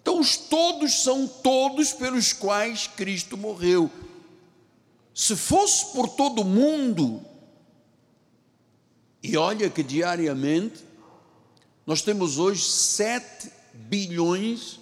[0.00, 3.90] Então, os todos são todos pelos quais Cristo morreu.
[5.14, 7.24] Se fosse por todo mundo,
[9.22, 10.84] e olha que diariamente,
[11.86, 14.80] nós temos hoje 7 bilhões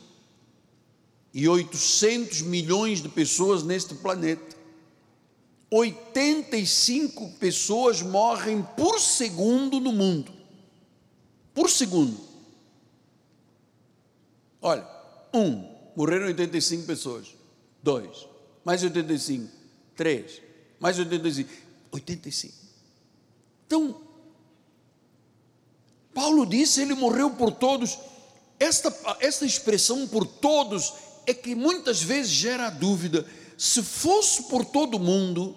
[1.32, 4.59] e 800 milhões de pessoas neste planeta.
[5.71, 10.33] 85 pessoas morrem por segundo no mundo.
[11.55, 12.18] Por segundo.
[14.61, 14.87] Olha,
[15.33, 15.64] um,
[15.95, 17.29] morreram 85 pessoas.
[17.83, 18.27] Dois,
[18.64, 19.49] mais 85.
[19.95, 20.43] Três,
[20.79, 21.51] mais 85.
[21.93, 22.55] 85.
[23.66, 24.01] Então,
[26.12, 27.99] Paulo disse, ele morreu por todos.
[28.59, 30.93] Esta, esta expressão por todos
[31.27, 33.27] é que muitas vezes gera dúvida
[33.61, 35.54] se fosse por todo mundo,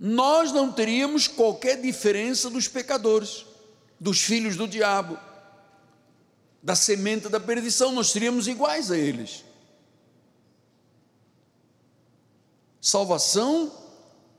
[0.00, 3.46] nós não teríamos qualquer diferença dos pecadores,
[4.00, 5.16] dos filhos do diabo,
[6.60, 9.44] da semente da perdição, nós seríamos iguais a eles.
[12.80, 13.72] Salvação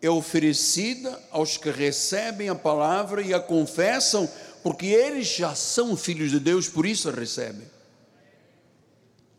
[0.01, 4.29] é oferecida aos que recebem a palavra e a confessam,
[4.61, 7.71] porque eles já são filhos de Deus, por isso a recebem.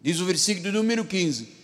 [0.01, 1.58] Diz o versículo número 15: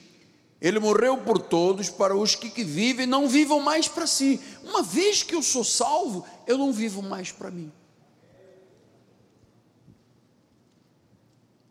[0.64, 4.40] ele morreu por todos, para os que, que vivem, não vivam mais para si.
[4.62, 7.70] Uma vez que eu sou salvo, eu não vivo mais para mim.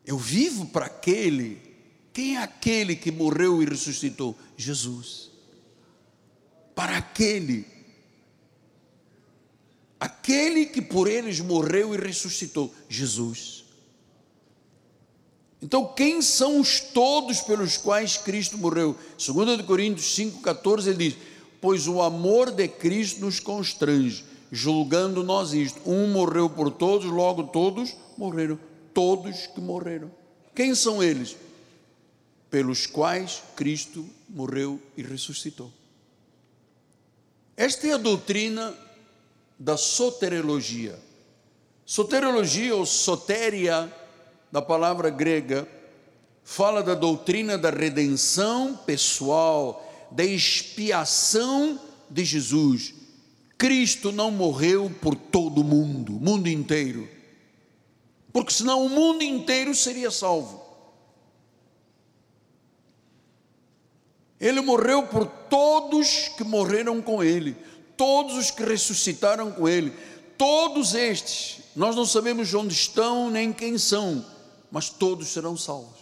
[0.05, 1.59] Eu vivo para aquele.
[2.13, 4.37] Quem é aquele que morreu e ressuscitou?
[4.55, 5.31] Jesus.
[6.75, 7.65] Para aquele.
[9.99, 12.71] Aquele que por eles morreu e ressuscitou.
[12.87, 13.62] Jesus.
[15.63, 18.97] Então, quem são os todos pelos quais Cristo morreu?
[19.17, 21.17] 2 Coríntios 5,14 ele diz:
[21.61, 25.79] Pois o amor de Cristo nos constrange, julgando nós isto.
[25.89, 28.59] Um morreu por todos, logo todos morreram.
[28.93, 30.11] Todos que morreram.
[30.53, 31.37] Quem são eles?
[32.51, 35.71] Pelos quais Cristo morreu e ressuscitou.
[37.55, 38.75] Esta é a doutrina
[39.57, 40.99] da soteriologia.
[41.85, 43.89] Soteriologia ou sotéria
[44.53, 45.67] da palavra grega,
[46.43, 52.93] fala da doutrina da redenção pessoal, da expiação de Jesus.
[53.57, 57.09] Cristo não morreu por todo o mundo, mundo inteiro,
[58.31, 60.61] porque senão o mundo inteiro seria salvo.
[64.39, 67.57] Ele morreu por todos que morreram com Ele,
[67.97, 69.91] todos os que ressuscitaram com Ele,
[70.37, 74.23] todos estes, nós não sabemos onde estão nem quem são,
[74.73, 75.99] mas todos serão salvos.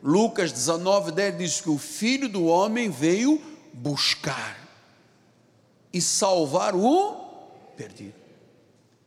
[0.00, 4.56] Lucas 19, 10 diz que o filho do homem veio buscar
[5.92, 7.16] e salvar o
[7.76, 8.14] perdido.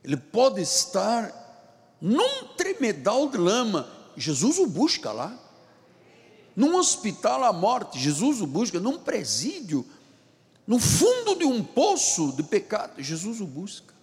[0.03, 5.33] Ele pode estar num tremedal de lama, Jesus o busca lá.
[6.53, 8.77] Num hospital à morte, Jesus o busca.
[8.77, 9.85] Num presídio,
[10.65, 13.96] no fundo de um poço de pecado, Jesus o busca.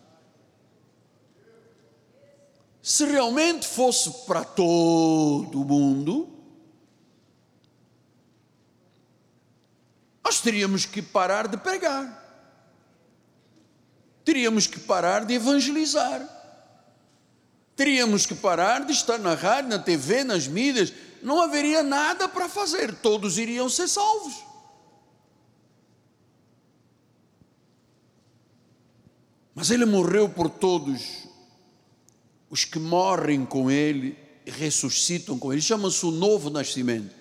[2.84, 6.28] Se realmente fosse para todo mundo,
[10.22, 12.22] nós teríamos que parar de pregar,
[14.22, 16.34] teríamos que parar de evangelizar,
[17.76, 22.48] Teríamos que parar de estar na rádio, na TV, nas mídias, não haveria nada para
[22.48, 24.44] fazer, todos iriam ser salvos.
[29.54, 31.23] Mas ele morreu por todos
[32.54, 35.60] os que morrem com ele ressuscitam com ele.
[35.60, 37.12] Chama-se o novo nascimento.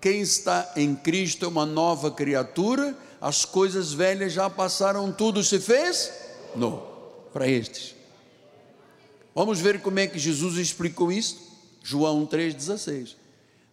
[0.00, 5.60] Quem está em Cristo é uma nova criatura, as coisas velhas já passaram, tudo se
[5.60, 6.12] fez?
[6.56, 6.82] Não,
[7.32, 7.94] para estes.
[9.32, 11.38] Vamos ver como é que Jesus explicou isso?
[11.80, 13.14] João 3,16.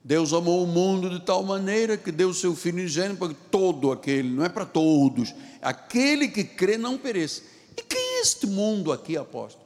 [0.03, 3.91] Deus amou o mundo de tal maneira que deu o seu Filho ingênuo para todo
[3.91, 5.33] aquele, não é para todos,
[5.63, 7.41] aquele que crê não pereça.
[7.75, 9.61] E quem é este mundo aqui, apóstolo?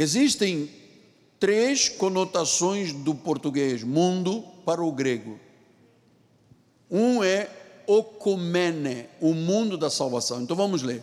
[0.00, 0.70] Existem
[1.40, 5.40] três conotações do português mundo para o grego.
[6.88, 7.50] Um é
[7.84, 10.40] okumene, o mundo da salvação.
[10.40, 11.02] Então vamos ler.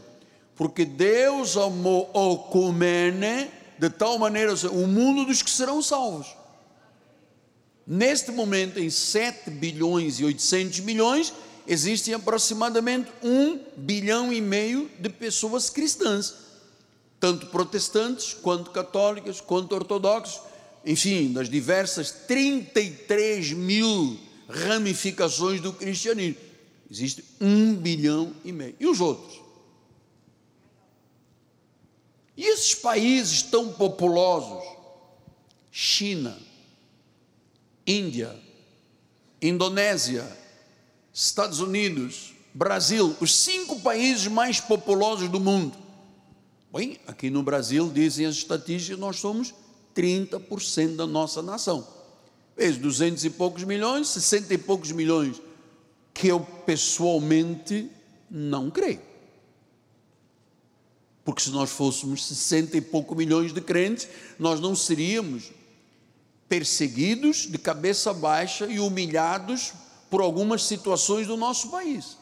[0.56, 6.28] Porque Deus amou okumene de tal maneira o mundo dos que serão salvos.
[7.86, 11.34] Neste momento, em 7 bilhões e 800 milhões,
[11.68, 16.45] existem aproximadamente 1 bilhão e meio de pessoas cristãs,
[17.20, 20.42] tanto protestantes, quanto católicas, quanto ortodoxos,
[20.86, 26.42] enfim, das diversas 33 mil ramificações do cristianismo.
[26.90, 28.76] Existe um bilhão e meio.
[28.80, 29.42] E os outros?
[32.38, 34.64] E esses países tão populosos?
[35.72, 36.38] China,
[37.88, 38.34] Índia,
[39.42, 40.26] Indonésia,
[41.14, 45.85] Estados Unidos, Brasil, os cinco países mais populosos do mundo.
[46.76, 49.54] Bem, aqui no Brasil, dizem as estatísticas, nós somos
[49.96, 51.88] 30% da nossa nação.
[52.54, 55.42] Vezes 200 e poucos milhões, 60 e poucos milhões,
[56.14, 57.90] que eu pessoalmente
[58.30, 59.00] não creio.
[61.24, 65.52] Porque se nós fôssemos 60 e poucos milhões de crentes, nós não seríamos
[66.50, 69.72] perseguidos de cabeça baixa e humilhados
[70.10, 72.18] por algumas situações do nosso país.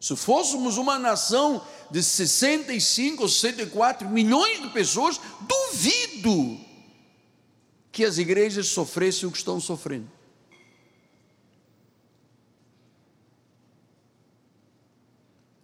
[0.00, 1.60] Se fôssemos uma nação
[1.90, 6.58] de 65 ou 64 milhões de pessoas, duvido
[7.90, 10.10] que as igrejas sofressem o que estão sofrendo.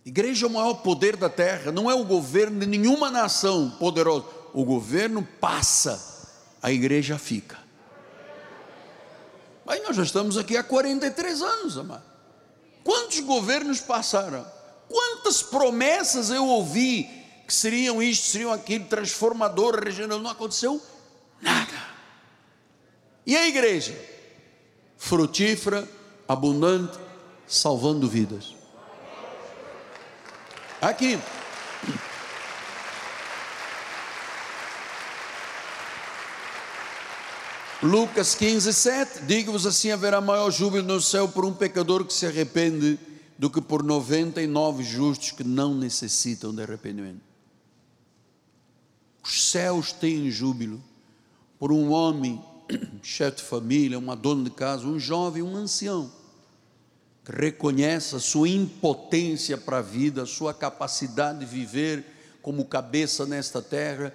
[0.05, 4.25] Igreja é o maior poder da terra, não é o governo de nenhuma nação poderosa.
[4.53, 6.01] O governo passa,
[6.63, 7.59] a igreja fica.
[9.65, 12.05] Mas nós já estamos aqui há 43 anos, amado.
[12.85, 14.47] Quantos governos passaram?
[14.89, 17.05] Quantas promessas eu ouvi
[17.47, 20.83] que seriam isto, seriam aquilo, transformador, regional, não aconteceu
[21.41, 21.87] nada.
[23.25, 23.97] E a igreja?
[24.97, 25.89] Frutífera,
[26.29, 26.99] abundante,
[27.47, 28.55] salvando vidas.
[30.81, 31.19] Aqui.
[37.83, 42.27] Lucas 15, 7, digo-vos assim: haverá maior júbilo no céu por um pecador que se
[42.27, 42.99] arrepende
[43.39, 47.21] do que por 99 justos que não necessitam de arrependimento.
[49.23, 50.83] Os céus têm júbilo
[51.59, 52.43] por um homem,
[53.03, 56.11] chefe de família, uma dona de casa, um jovem, um ancião,
[57.25, 62.05] que reconhece a sua impotência para a vida, a sua capacidade de viver
[62.41, 64.15] como cabeça nesta terra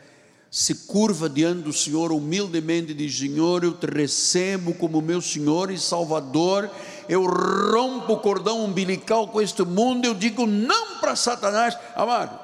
[0.52, 5.72] se curva diante do Senhor humildemente e diz: Senhor, eu te recebo como meu Senhor
[5.72, 6.70] e Salvador,
[7.12, 12.40] eu rompo o cordão umbilical com este mundo, eu digo não para Satanás, amado.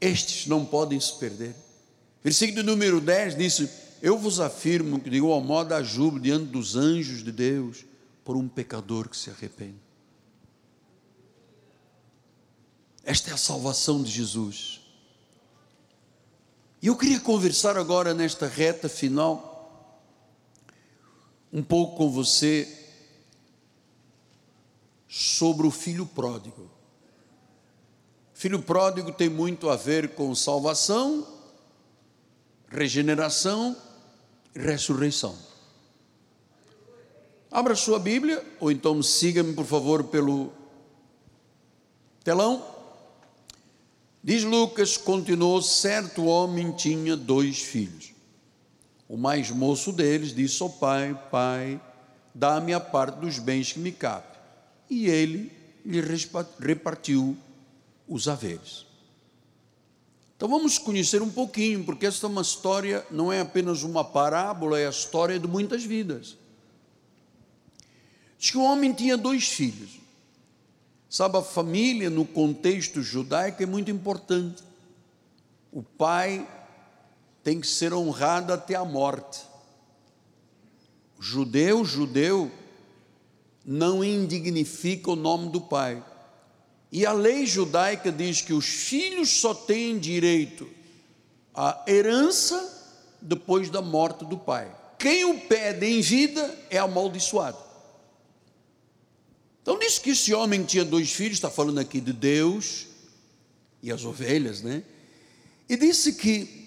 [0.00, 1.52] Estes não podem se perder.
[2.22, 3.68] Versículo número 10 diz:
[4.00, 7.84] Eu vos afirmo que de igual modo há júbilo diante dos anjos de Deus
[8.24, 9.80] por um pecador que se arrepende.
[13.02, 14.80] Esta é a salvação de Jesus.
[16.80, 19.49] E eu queria conversar agora nesta reta final
[21.52, 22.68] um pouco com você
[25.08, 26.70] sobre o filho pródigo.
[28.32, 31.26] Filho pródigo tem muito a ver com salvação,
[32.68, 33.76] regeneração
[34.54, 35.36] e ressurreição.
[37.50, 40.52] Abra sua Bíblia, ou então siga-me, por favor, pelo
[42.22, 42.64] telão.
[44.22, 48.12] Diz Lucas, continuou: certo homem tinha dois filhos.
[49.10, 51.80] O mais moço deles disse ao pai: Pai,
[52.32, 54.38] dá-me a parte dos bens que me cabe.
[54.88, 55.50] E ele
[55.84, 56.00] lhe
[56.60, 57.36] repartiu
[58.06, 58.86] os haveres.
[60.36, 64.78] Então vamos conhecer um pouquinho, porque esta é uma história, não é apenas uma parábola,
[64.78, 66.36] é a história de muitas vidas.
[68.38, 69.98] Diz que o homem tinha dois filhos.
[71.08, 74.62] Sabe, a família no contexto judaico é muito importante.
[75.72, 76.46] o pai
[77.42, 79.40] tem que ser honrado até a morte.
[81.18, 82.50] Judeu, judeu,
[83.64, 86.02] não indignifica o nome do pai.
[86.92, 90.68] E a lei judaica diz que os filhos só têm direito
[91.54, 92.78] à herança
[93.20, 94.74] depois da morte do pai.
[94.98, 97.58] Quem o pede em vida é amaldiçoado.
[99.62, 102.86] Então diz que esse homem tinha dois filhos, está falando aqui de Deus
[103.82, 104.82] e as ovelhas, né?
[105.68, 106.59] E disse que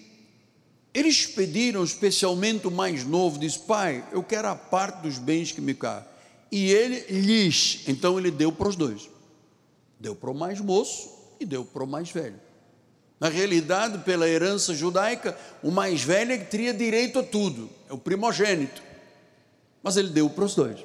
[0.94, 5.60] eles pediram, especialmente o mais novo, disse: Pai, eu quero a parte dos bens que
[5.60, 6.08] me cabem.
[6.52, 9.10] E ele lhes, então ele deu para os dois.
[9.98, 12.40] Deu para o mais moço e deu para o mais velho.
[13.18, 17.92] Na realidade, pela herança judaica, o mais velho é que teria direito a tudo, é
[17.92, 18.80] o primogênito.
[19.82, 20.78] Mas ele deu para os dois.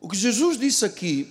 [0.00, 1.28] O que Jesus disse aqui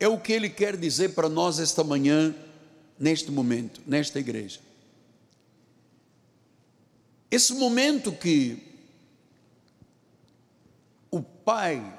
[0.00, 2.34] é o que ele quer dizer para nós esta manhã,
[2.98, 4.60] neste momento, nesta igreja.
[7.32, 8.62] Esse momento que
[11.10, 11.98] o pai,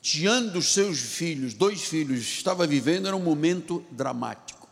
[0.00, 4.68] diante dos seus filhos, dois filhos, estava vivendo, era um momento dramático.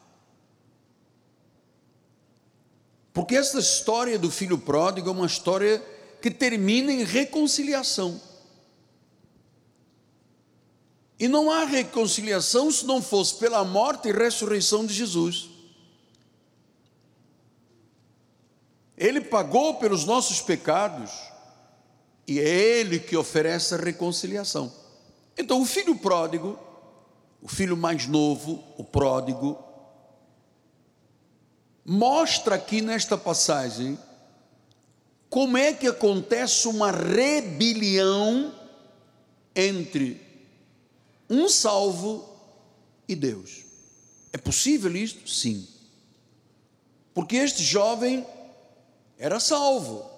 [3.13, 5.85] Porque essa história do filho pródigo é uma história
[6.23, 8.21] que termina em reconciliação.
[11.19, 15.50] E não há reconciliação se não fosse pela morte e ressurreição de Jesus.
[19.01, 21.11] Ele pagou pelos nossos pecados
[22.29, 24.71] e é Ele que oferece a reconciliação.
[25.39, 26.59] Então, o filho pródigo,
[27.41, 29.59] o filho mais novo, o pródigo,
[31.83, 33.99] mostra aqui nesta passagem
[35.31, 38.55] como é que acontece uma rebelião
[39.57, 40.21] entre
[41.31, 42.29] um salvo
[43.09, 43.65] e Deus.
[44.31, 45.27] É possível isto?
[45.27, 45.67] Sim.
[47.15, 48.27] Porque este jovem
[49.21, 50.11] era salvo,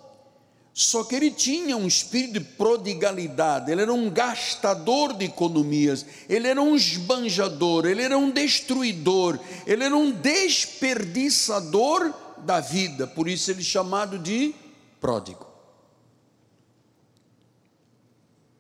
[0.73, 6.47] só que ele tinha um espírito de prodigalidade, ele era um gastador de economias, ele
[6.49, 13.51] era um esbanjador, ele era um destruidor, ele era um desperdiçador da vida, por isso
[13.51, 14.55] ele é chamado de
[15.01, 15.47] pródigo.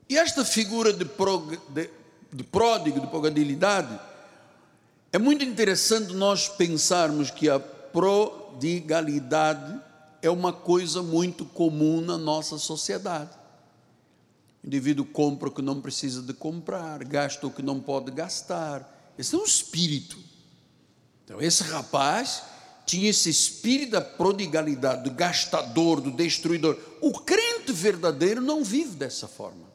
[0.09, 1.90] E esta figura de, de,
[2.32, 3.99] de pródigo, de prodigalidade,
[5.12, 9.80] é muito interessante nós pensarmos que a prodigalidade
[10.23, 13.37] é uma coisa muito comum na nossa sociedade.
[14.62, 19.12] O indivíduo compra o que não precisa de comprar, gasta o que não pode gastar.
[19.18, 20.16] Esse é um espírito.
[21.25, 22.45] Então, esse rapaz
[22.87, 26.79] tinha esse espírito da prodigalidade, do gastador, do destruidor.
[27.01, 29.73] O crente verdadeiro não vive dessa forma.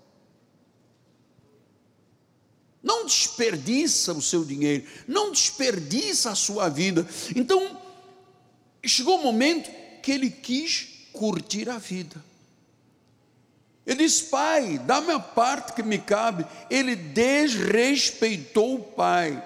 [2.81, 7.05] Não desperdiça o seu dinheiro, não desperdiça a sua vida.
[7.35, 7.81] Então,
[8.85, 9.69] chegou o momento
[10.01, 12.23] que ele quis curtir a vida.
[13.85, 16.45] Ele disse: Pai, dá-me a parte que me cabe.
[16.69, 19.41] Ele desrespeitou o pai.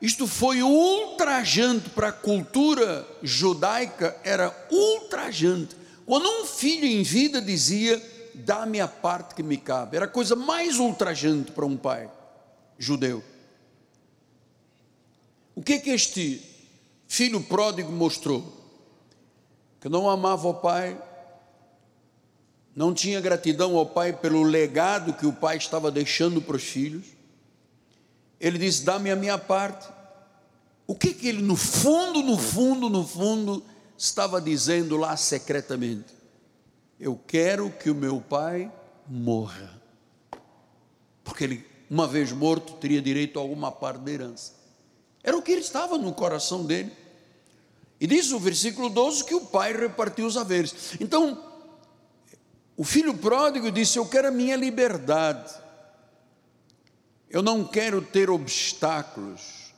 [0.00, 5.74] Isto foi ultrajante para a cultura judaica, era ultrajante.
[6.04, 8.00] Quando um filho em vida dizia:
[8.34, 12.10] Dá-me a parte que me cabe, era a coisa mais ultrajante para um pai
[12.78, 13.24] judeu.
[15.54, 16.42] O que é que este
[17.08, 18.55] filho pródigo mostrou?
[19.86, 21.00] Que não amava o pai,
[22.74, 27.06] não tinha gratidão ao pai pelo legado que o pai estava deixando para os filhos.
[28.40, 29.86] Ele disse: Dá-me a minha parte.
[30.88, 33.62] O que que ele, no fundo, no fundo, no fundo,
[33.96, 36.12] estava dizendo lá secretamente?
[36.98, 38.72] Eu quero que o meu pai
[39.06, 39.80] morra.
[41.22, 44.52] Porque ele, uma vez morto, teria direito a alguma parte da herança.
[45.22, 46.90] Era o que ele estava no coração dele.
[48.00, 50.94] E diz o versículo 12 que o pai repartiu os haveres.
[51.00, 51.42] Então,
[52.76, 55.54] o filho pródigo disse: Eu quero a minha liberdade,
[57.30, 59.72] eu não quero ter obstáculos,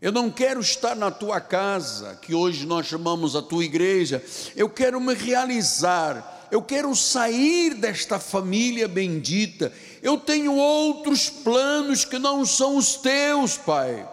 [0.00, 4.24] eu não quero estar na tua casa, que hoje nós chamamos a tua igreja,
[4.54, 12.18] eu quero me realizar, eu quero sair desta família bendita, eu tenho outros planos que
[12.18, 14.08] não são os teus, pai,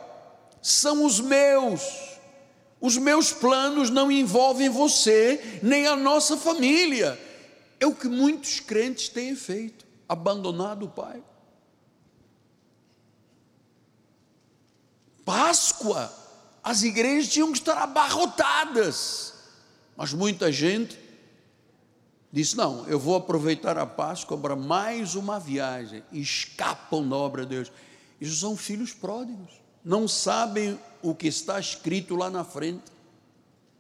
[0.59, 2.06] são os meus.
[2.79, 7.19] Os meus planos não envolvem você, nem a nossa família.
[7.79, 11.21] É o que muitos crentes têm feito, abandonado o Pai.
[15.25, 16.13] Páscoa,
[16.63, 19.33] as igrejas tinham que estar abarrotadas,
[19.95, 20.97] mas muita gente
[22.31, 27.55] disse: Não, eu vou aproveitar a Páscoa para mais uma viagem, escapam da obra de
[27.55, 27.71] Deus.
[28.21, 29.51] Isso são filhos pródigos,
[29.87, 32.83] não sabem o que está escrito lá na frente.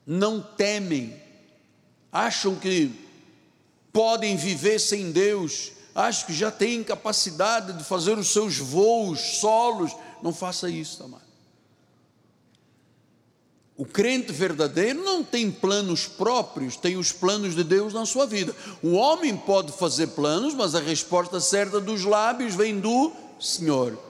[0.05, 1.21] não temem,
[2.09, 2.89] acham que
[3.91, 9.93] podem viver sem Deus, acham que já têm capacidade de fazer os seus voos solos.
[10.23, 11.27] Não faça isso, amado.
[13.75, 18.55] O crente verdadeiro não tem planos próprios, tem os planos de Deus na sua vida.
[18.81, 24.06] O homem pode fazer planos, mas a resposta certa dos lábios vem do Senhor.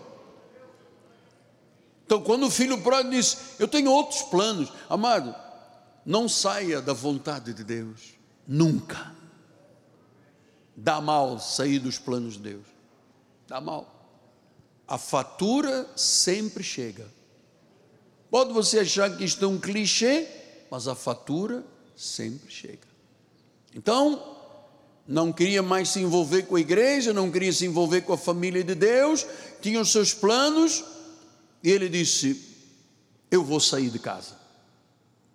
[2.07, 5.35] Então, quando o filho pródigo diz: Eu tenho outros planos, amado,
[6.05, 8.13] não saia da vontade de Deus,
[8.47, 9.13] nunca.
[10.73, 12.65] Dá mal sair dos planos de Deus,
[13.45, 13.93] dá mal.
[14.87, 17.05] A fatura sempre chega.
[18.31, 20.27] Pode você achar que isto é um clichê,
[20.71, 22.87] mas a fatura sempre chega.
[23.75, 24.37] Então,
[25.05, 28.63] não queria mais se envolver com a igreja, não queria se envolver com a família
[28.63, 29.25] de Deus,
[29.61, 30.85] tinha os seus planos,
[31.67, 32.41] e ele disse:
[33.29, 34.37] Eu vou sair de casa.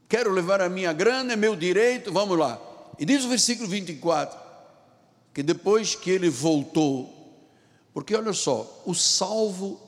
[0.09, 2.59] Quero levar a minha grana, é meu direito, vamos lá.
[2.99, 4.39] E diz o versículo 24:
[5.35, 7.13] que depois que ele voltou,
[7.93, 9.79] porque olha só, o salvo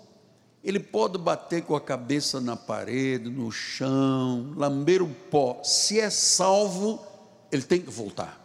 [0.62, 5.62] ele pode bater com a cabeça na parede, no chão, lamber o pó.
[5.64, 7.03] Se é salvo,
[7.51, 8.38] ele tem que voltar.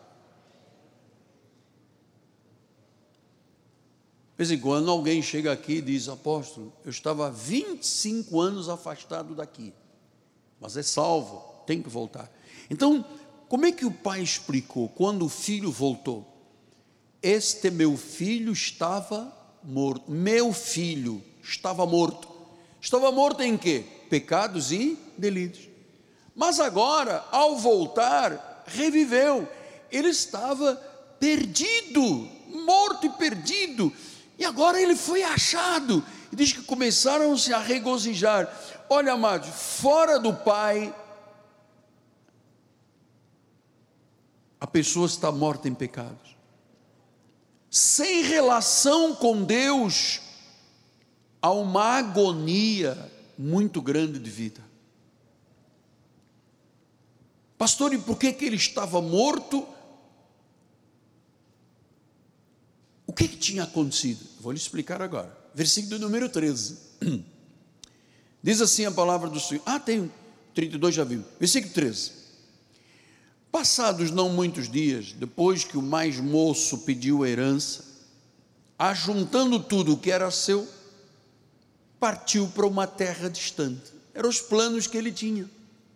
[4.39, 9.73] Vez em quando alguém chega aqui e diz: Apóstolo, eu estava 25 anos afastado daqui,
[10.61, 12.31] mas é salvo, tem que voltar.
[12.69, 13.03] Então,
[13.49, 16.25] como é que o pai explicou quando o filho voltou?
[17.21, 19.29] Este meu filho estava
[19.61, 20.09] morto.
[20.09, 22.29] Meu filho estava morto.
[22.79, 23.83] Estava morto em quê?
[24.09, 25.67] Pecados e delitos.
[26.33, 29.45] Mas agora, ao voltar, reviveu.
[29.91, 30.75] Ele estava
[31.19, 33.91] perdido, morto e perdido.
[34.39, 36.01] E agora ele foi achado.
[36.31, 38.49] E diz que começaram-se a regozijar.
[38.89, 40.95] Olha, amados, fora do Pai,
[44.59, 46.37] a pessoa está morta em pecados.
[47.69, 50.21] Sem relação com Deus,
[51.41, 54.61] há uma agonia muito grande de vida.
[57.57, 59.67] Pastor, e por que, que ele estava morto?
[63.09, 64.23] O que, que tinha acontecido?
[64.39, 65.35] Vou lhe explicar agora.
[65.55, 66.77] Versículo número 13.
[68.43, 69.63] Diz assim a palavra do Senhor.
[69.65, 70.11] Ah, tem
[70.53, 71.25] 32 já viu.
[71.39, 72.11] Versículo 13.
[73.51, 77.83] Passados não muitos dias, depois que o mais moço pediu a herança,
[78.77, 80.67] ajuntando tudo o que era seu,
[81.99, 83.91] partiu para uma terra distante.
[84.13, 85.49] Eram os planos que ele tinha.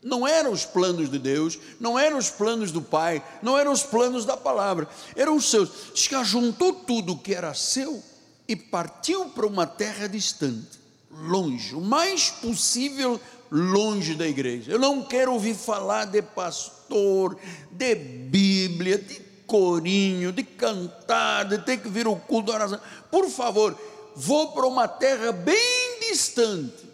[0.04, 3.84] Não eram os planos de Deus, não eram os planos do Pai, não eram os
[3.84, 5.70] planos da palavra, eram os seus.
[5.94, 8.04] Diz que ajuntou tudo o que era seu
[8.48, 10.80] e partiu para uma terra distante,
[11.10, 14.72] longe, o mais possível longe da igreja.
[14.72, 17.38] Eu não quero ouvir falar de pastor,
[17.72, 22.80] de Bíblia, de corinho, de cantar, de ter que vir o culto da oração.
[23.12, 23.78] Por favor,
[24.16, 26.93] vou para uma terra bem distante.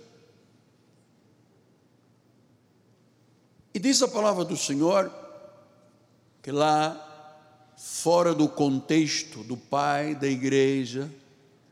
[3.73, 5.11] E diz a palavra do Senhor
[6.41, 7.05] que lá,
[7.77, 11.09] fora do contexto do Pai, da igreja,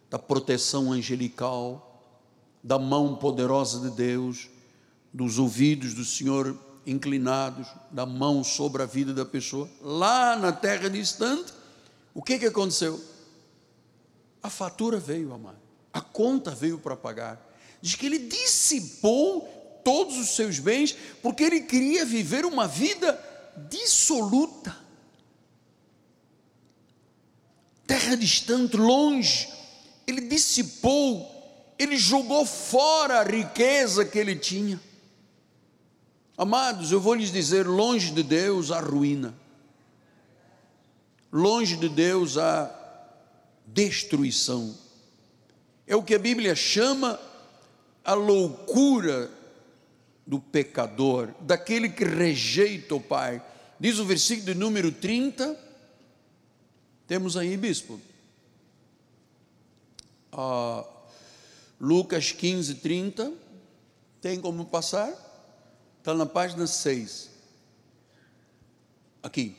[0.10, 1.84] da proteção angelical,
[2.64, 4.50] da mão poderosa de Deus,
[5.14, 10.90] dos ouvidos do Senhor inclinados, da mão sobre a vida da pessoa, lá na terra
[10.90, 11.54] distante,
[12.14, 13.02] o que, que aconteceu?
[14.42, 15.58] A fatura veio, amado.
[15.92, 17.46] A conta veio para pagar.
[17.82, 19.57] Diz que ele dissipou
[19.88, 23.18] todos os seus bens, porque ele queria viver uma vida
[23.70, 24.76] dissoluta.
[27.86, 29.48] Terra distante, longe.
[30.06, 34.78] Ele dissipou, ele jogou fora a riqueza que ele tinha.
[36.38, 39.34] Amados, eu vou lhes dizer: longe de Deus a ruína,
[41.32, 42.70] longe de Deus a
[43.66, 44.78] destruição.
[45.88, 47.18] É o que a Bíblia chama
[48.04, 49.37] a loucura
[50.28, 53.42] do pecador, daquele que rejeita o Pai.
[53.80, 55.58] Diz o versículo de número 30.
[57.08, 58.00] Temos aí, bispo.
[60.34, 60.86] Ah,
[61.80, 63.32] Lucas 15, 30.
[64.22, 65.14] Tem como passar?
[66.00, 67.30] Está na página 6.
[69.24, 69.56] Aqui.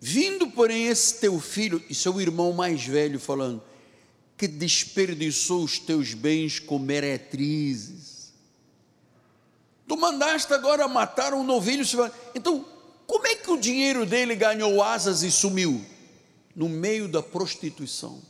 [0.00, 3.62] Vindo, porém, esse teu filho, e seu irmão mais velho, falando,
[4.36, 8.09] que desperdiçou os teus bens com meretrizes.
[9.90, 11.84] Tu mandaste agora matar um novilho.
[12.32, 12.64] Então,
[13.08, 15.84] como é que o dinheiro dele ganhou asas e sumiu?
[16.54, 18.22] No meio da prostituição.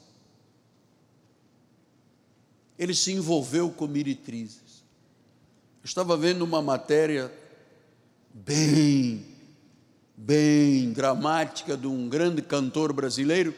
[2.78, 4.82] Ele se envolveu com meretrizes.
[5.84, 7.30] Estava vendo uma matéria
[8.32, 9.22] bem,
[10.16, 13.54] bem dramática de um grande cantor brasileiro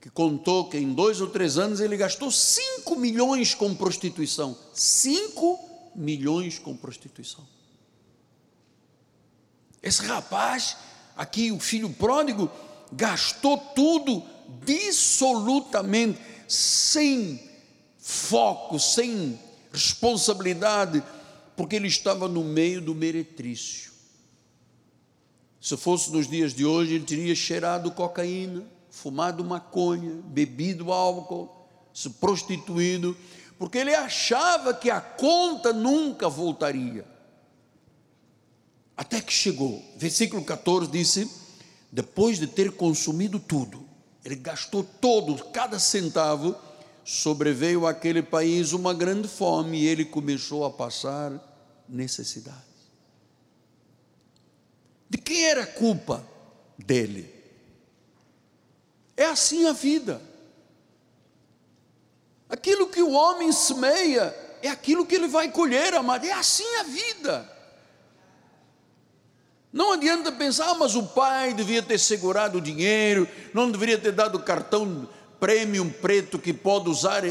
[0.00, 4.58] que contou que em dois ou três anos ele gastou 5 milhões com prostituição.
[4.72, 5.73] 5 milhões
[6.58, 7.46] com prostituição.
[9.82, 10.76] Esse rapaz,
[11.16, 12.50] aqui, o filho pródigo,
[12.92, 14.22] gastou tudo
[14.64, 16.18] dissolutamente,
[16.48, 17.40] sem
[17.98, 19.38] foco, sem
[19.72, 21.02] responsabilidade,
[21.56, 23.92] porque ele estava no meio do meretrício.
[25.60, 31.50] Se fosse nos dias de hoje, ele teria cheirado cocaína, fumado maconha, bebido álcool,
[31.92, 33.16] se prostituído,
[33.58, 37.04] porque ele achava que a conta nunca voltaria.
[38.96, 41.30] Até que chegou, versículo 14 disse:
[41.90, 43.84] depois de ter consumido tudo,
[44.24, 46.56] ele gastou todo, cada centavo,
[47.04, 51.32] sobreveio àquele país uma grande fome e ele começou a passar
[51.88, 52.62] necessidades.
[55.08, 56.26] De quem era a culpa?
[56.76, 57.32] Dele.
[59.16, 60.20] É assim a vida.
[62.48, 66.24] Aquilo que o homem semeia é aquilo que ele vai colher, amado.
[66.24, 67.54] É assim a vida.
[69.72, 74.12] Não adianta pensar, ah, mas o pai devia ter segurado o dinheiro, não deveria ter
[74.12, 75.08] dado cartão
[75.40, 77.24] premium preto que pode usar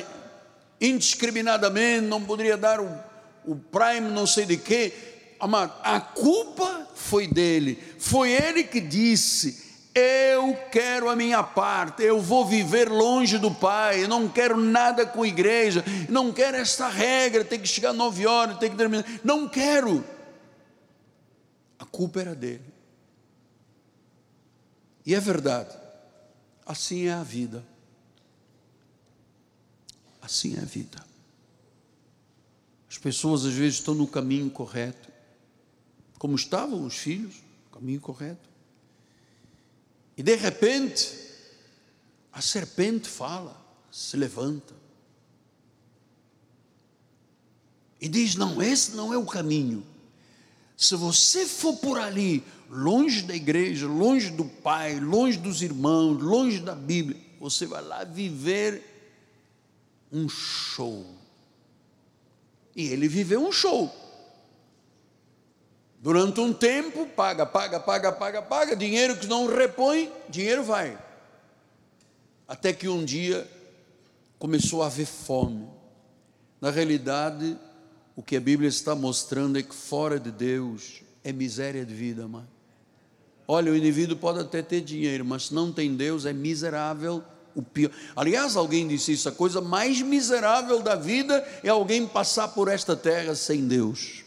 [0.81, 2.99] indiscriminadamente, não poderia dar o,
[3.45, 4.93] o prime não sei de quê.
[5.39, 12.19] Amado, a culpa foi dele, foi ele que disse: Eu quero a minha parte, eu
[12.19, 17.45] vou viver longe do Pai, eu não quero nada com igreja, não quero esta regra,
[17.45, 19.05] tem que chegar nove horas, tem que terminar.
[19.23, 20.03] Não quero.
[21.77, 22.73] A culpa era dele.
[25.05, 25.77] E é verdade,
[26.65, 27.63] assim é a vida.
[30.21, 31.05] Assim é a vida.
[32.89, 35.11] As pessoas às vezes estão no caminho correto,
[36.17, 37.35] como estavam os filhos,
[37.71, 38.52] caminho correto.
[40.17, 41.11] E de repente,
[42.31, 43.59] a serpente fala,
[43.91, 44.73] se levanta.
[47.99, 49.85] E diz: Não, esse não é o caminho.
[50.75, 56.59] Se você for por ali, longe da igreja, longe do pai, longe dos irmãos, longe
[56.59, 58.83] da Bíblia, você vai lá viver
[60.11, 61.05] um show.
[62.75, 64.02] E ele viveu um show.
[66.03, 70.99] Durante um tempo, paga, paga, paga, paga, paga, dinheiro que não repõe, dinheiro vai.
[72.45, 73.49] Até que um dia
[74.37, 75.67] começou a haver fome.
[76.59, 77.57] Na realidade,
[78.15, 82.27] o que a Bíblia está mostrando é que fora de Deus é miséria de vida,
[82.27, 82.49] mano.
[83.47, 87.23] Olha, o indivíduo pode até ter dinheiro, mas se não tem Deus, é miserável
[87.55, 87.91] o pior.
[88.15, 92.95] Aliás, alguém disse isso: a coisa mais miserável da vida é alguém passar por esta
[92.95, 94.23] terra sem Deus.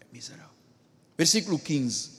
[0.00, 0.48] É miserável.
[1.18, 2.10] Versículo 15.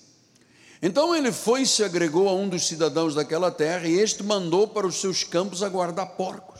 [0.81, 4.67] Então ele foi e se agregou a um dos cidadãos daquela terra, e este mandou
[4.67, 6.59] para os seus campos a guardar porcos.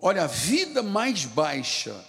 [0.00, 2.04] Olha, a vida mais baixa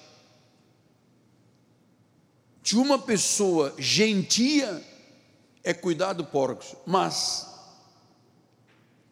[2.61, 4.83] de uma pessoa gentia
[5.63, 7.47] é cuidar do porcos, mas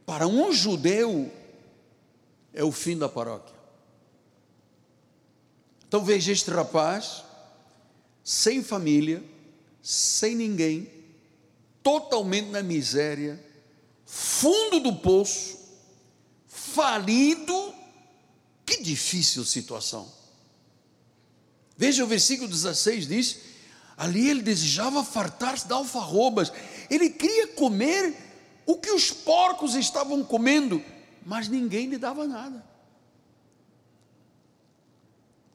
[0.06, 1.32] para um judeu
[2.54, 3.56] é o fim da paróquia.
[5.88, 7.25] Então veja este rapaz,
[8.26, 9.24] sem família,
[9.84, 10.92] sem ninguém,
[11.84, 13.40] totalmente na miséria,
[14.04, 15.60] fundo do poço,
[16.48, 17.72] falido,
[18.66, 20.12] que difícil situação.
[21.78, 23.38] Veja o versículo 16: diz:
[23.96, 26.52] Ali ele desejava fartar-se de alfarrobas,
[26.90, 28.18] ele queria comer
[28.66, 30.84] o que os porcos estavam comendo,
[31.24, 32.66] mas ninguém lhe dava nada.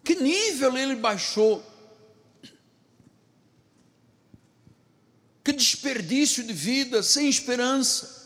[0.04, 1.69] Que nível ele baixou?
[5.42, 8.20] Que desperdício de vida, sem esperança.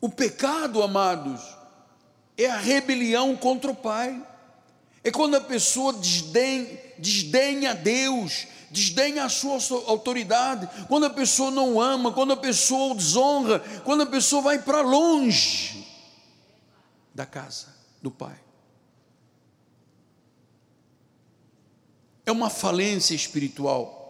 [0.00, 1.40] O pecado, amados,
[2.36, 4.22] é a rebelião contra o Pai.
[5.02, 11.80] É quando a pessoa desdenha, desdenha Deus, desdenha a sua autoridade, quando a pessoa não
[11.80, 15.86] ama, quando a pessoa desonra, quando a pessoa vai para longe
[17.14, 17.68] da casa
[18.02, 18.43] do Pai.
[22.26, 24.02] É uma falência espiritual.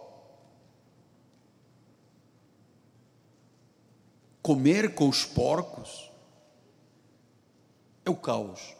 [4.41, 6.11] Comer com os porcos
[8.05, 8.75] é o caos,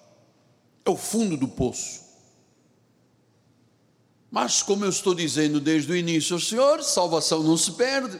[0.86, 2.06] é o fundo do poço.
[4.30, 8.20] Mas, como eu estou dizendo desde o início ao Senhor, salvação não se perde.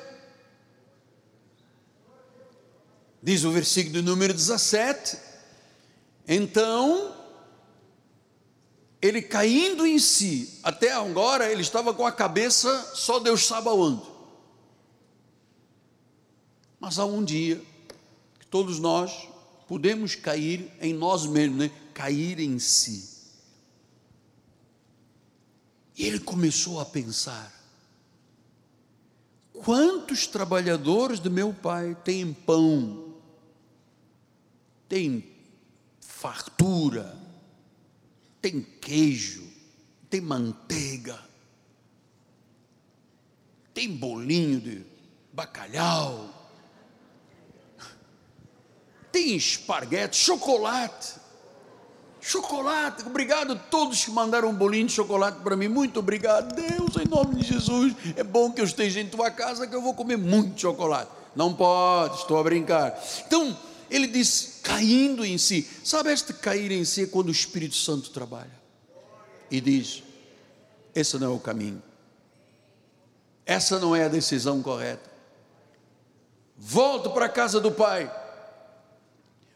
[3.22, 5.18] Diz o versículo número 17:
[6.28, 7.15] Então
[9.06, 14.02] ele caindo em si, até agora ele estava com a cabeça, só Deus sabe aonde.
[16.80, 17.62] Mas há um dia
[18.40, 19.28] que todos nós
[19.68, 21.72] podemos cair em nós mesmos, né?
[21.94, 23.16] cair em si.
[25.96, 27.54] E ele começou a pensar:
[29.54, 33.14] quantos trabalhadores do meu pai têm pão,
[34.90, 35.24] têm
[36.02, 37.25] fartura,
[38.46, 39.44] tem queijo,
[40.08, 41.20] tem manteiga,
[43.74, 44.86] tem bolinho de
[45.34, 46.30] bacalhau,
[49.12, 51.16] tem esparguete, chocolate.
[52.22, 55.68] Chocolate, obrigado a todos que mandaram um bolinho de chocolate para mim.
[55.68, 57.96] Muito obrigado, Deus, em nome de Jesus.
[58.16, 61.10] É bom que eu esteja em tua casa que eu vou comer muito chocolate.
[61.36, 62.96] Não pode, estou a brincar.
[63.26, 63.58] Então,
[63.96, 65.68] ele diz, caindo em si.
[65.84, 68.52] Sabe este cair em si é quando o Espírito Santo trabalha
[69.50, 70.04] e diz:
[70.94, 71.82] esse não é o caminho,
[73.46, 75.10] essa não é a decisão correta.
[76.58, 78.12] Volto para a casa do Pai,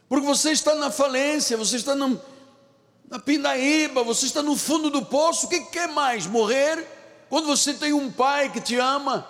[0.07, 2.19] porque você está na falência, você está no,
[3.09, 5.45] na pindaíba, você está no fundo do poço.
[5.45, 6.25] O que quer mais?
[6.25, 6.85] Morrer?
[7.29, 9.27] Quando você tem um pai que te ama,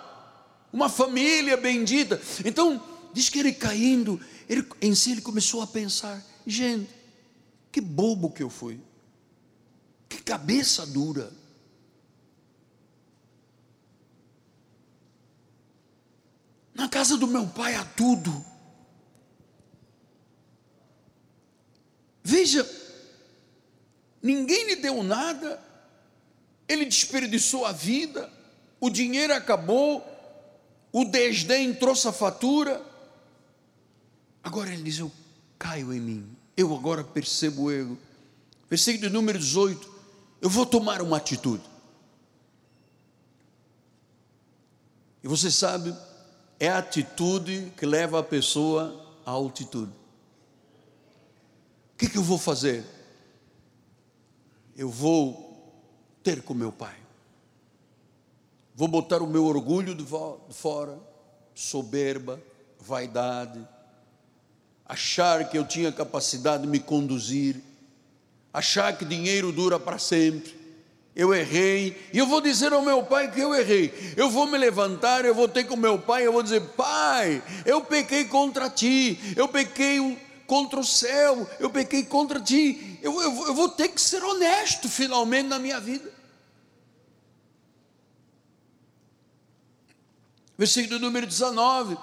[0.72, 2.20] uma família bendita.
[2.46, 2.82] Então,
[3.14, 6.90] diz que ele caindo, ele, em si ele começou a pensar: gente,
[7.72, 8.80] que bobo que eu fui,
[10.08, 11.32] que cabeça dura.
[16.74, 18.46] Na casa do meu pai há tudo.
[22.24, 22.68] Veja,
[24.22, 25.62] ninguém lhe deu nada,
[26.68, 28.32] ele desperdiçou a vida,
[28.80, 30.04] o dinheiro acabou,
[30.92, 32.89] o desdém trouxe a fatura.
[34.44, 35.12] Agora ele diz: Eu
[35.58, 37.98] caio em mim, eu agora percebo o erro.
[38.70, 39.90] Versículo número 18:
[40.42, 41.64] Eu vou tomar uma atitude.
[45.24, 45.94] E você sabe,
[46.60, 49.92] é a atitude que leva a pessoa à altitude.
[51.94, 52.86] O que, que eu vou fazer?
[54.78, 55.50] Eu vou
[56.24, 56.98] ter com meu pai.
[58.74, 60.06] Vou botar o meu orgulho de
[60.54, 60.98] fora,
[61.54, 62.42] soberba,
[62.80, 63.68] vaidade,
[64.90, 67.62] achar que eu tinha capacidade de me conduzir,
[68.52, 70.58] achar que dinheiro dura para sempre.
[71.16, 73.94] Eu errei, e eu vou dizer ao meu pai que eu errei.
[74.18, 77.82] Eu vou me levantar, eu vou ter com meu pai, eu vou dizer: Pai, eu
[77.82, 80.18] pequei contra ti, eu pequei
[80.48, 82.98] contra o céu, eu pequei contra ti.
[83.02, 86.12] Eu, eu, eu vou ter que ser honesto finalmente na minha vida.
[90.58, 91.98] Versículo número 19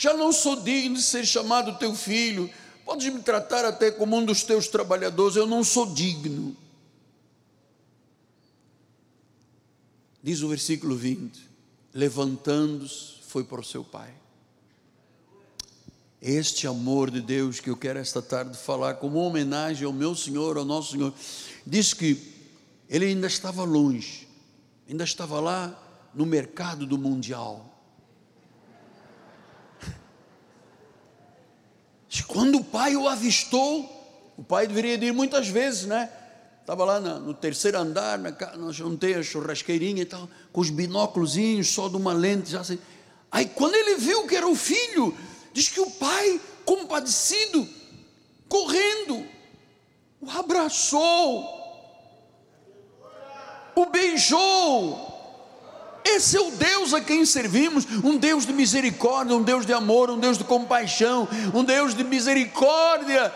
[0.00, 2.48] já não sou digno de ser chamado teu filho,
[2.86, 6.56] podes me tratar até como um dos teus trabalhadores, eu não sou digno.
[10.22, 11.38] Diz o versículo 20:
[11.92, 14.10] levantando-se, foi para o seu pai.
[16.18, 20.56] Este amor de Deus que eu quero esta tarde falar, como homenagem ao meu Senhor,
[20.56, 21.12] ao nosso Senhor,
[21.66, 22.16] diz que
[22.88, 24.26] ele ainda estava longe,
[24.88, 27.69] ainda estava lá no mercado do mundial
[32.26, 36.10] Quando o pai o avistou, o pai deveria ir muitas vezes, né?
[36.60, 41.34] Estava lá no terceiro andar, na, na a churrasqueirinha e tal, com os binóculos
[41.64, 42.78] só de uma lente, já assim.
[43.30, 45.16] Aí quando ele viu que era o filho,
[45.52, 47.68] diz que o pai, compadecido,
[48.48, 49.26] correndo,
[50.20, 51.44] o abraçou,
[53.74, 55.19] o beijou,
[56.16, 60.10] esse é o Deus a quem servimos, um Deus de misericórdia, um Deus de amor,
[60.10, 63.32] um Deus de compaixão, um Deus de misericórdia.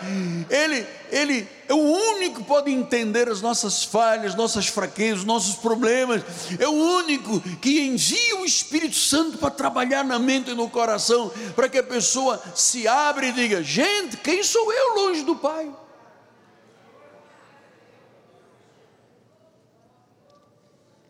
[0.50, 6.22] Ele, ele é o único que pode entender as nossas falhas, nossas fraquezas, nossos problemas.
[6.58, 11.32] É o único que envia o Espírito Santo para trabalhar na mente e no coração,
[11.54, 15.70] para que a pessoa se abra e diga: "Gente, quem sou eu longe do Pai?"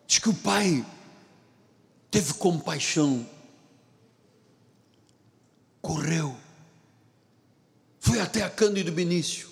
[0.07, 0.85] Diz que o Pai
[2.15, 3.27] teve compaixão,
[5.81, 6.33] correu,
[7.99, 9.49] foi até a Cândido Benício,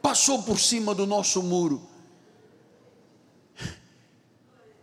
[0.00, 1.82] passou por cima do nosso muro,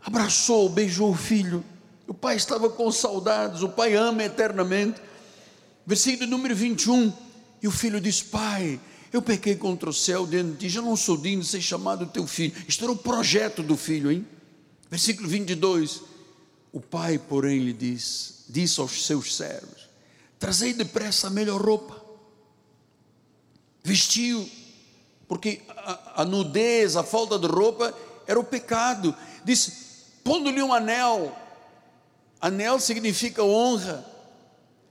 [0.01, 1.63] abraçou, beijou o filho.
[2.05, 5.01] O pai estava com saudades, o pai ama eternamente.
[5.85, 7.13] Versículo número 21.
[7.61, 8.81] E o filho diz: Pai,
[9.13, 12.05] eu pequei contra o céu dentro de ti, já não sou digno de ser chamado
[12.05, 12.53] teu filho.
[12.67, 14.27] Isto era o projeto do filho, hein?
[14.89, 16.16] Versículo 22.
[16.77, 19.89] O pai, porém, lhe disse, disse aos seus servos:
[20.37, 21.99] Trazei depressa a melhor roupa,
[23.83, 24.47] vestiu,
[25.27, 27.91] porque a, a nudez, a falta de roupa
[28.27, 29.15] era o pecado.
[29.43, 29.73] Disse:
[30.23, 31.35] pondo-lhe um anel,
[32.39, 34.05] anel significa honra,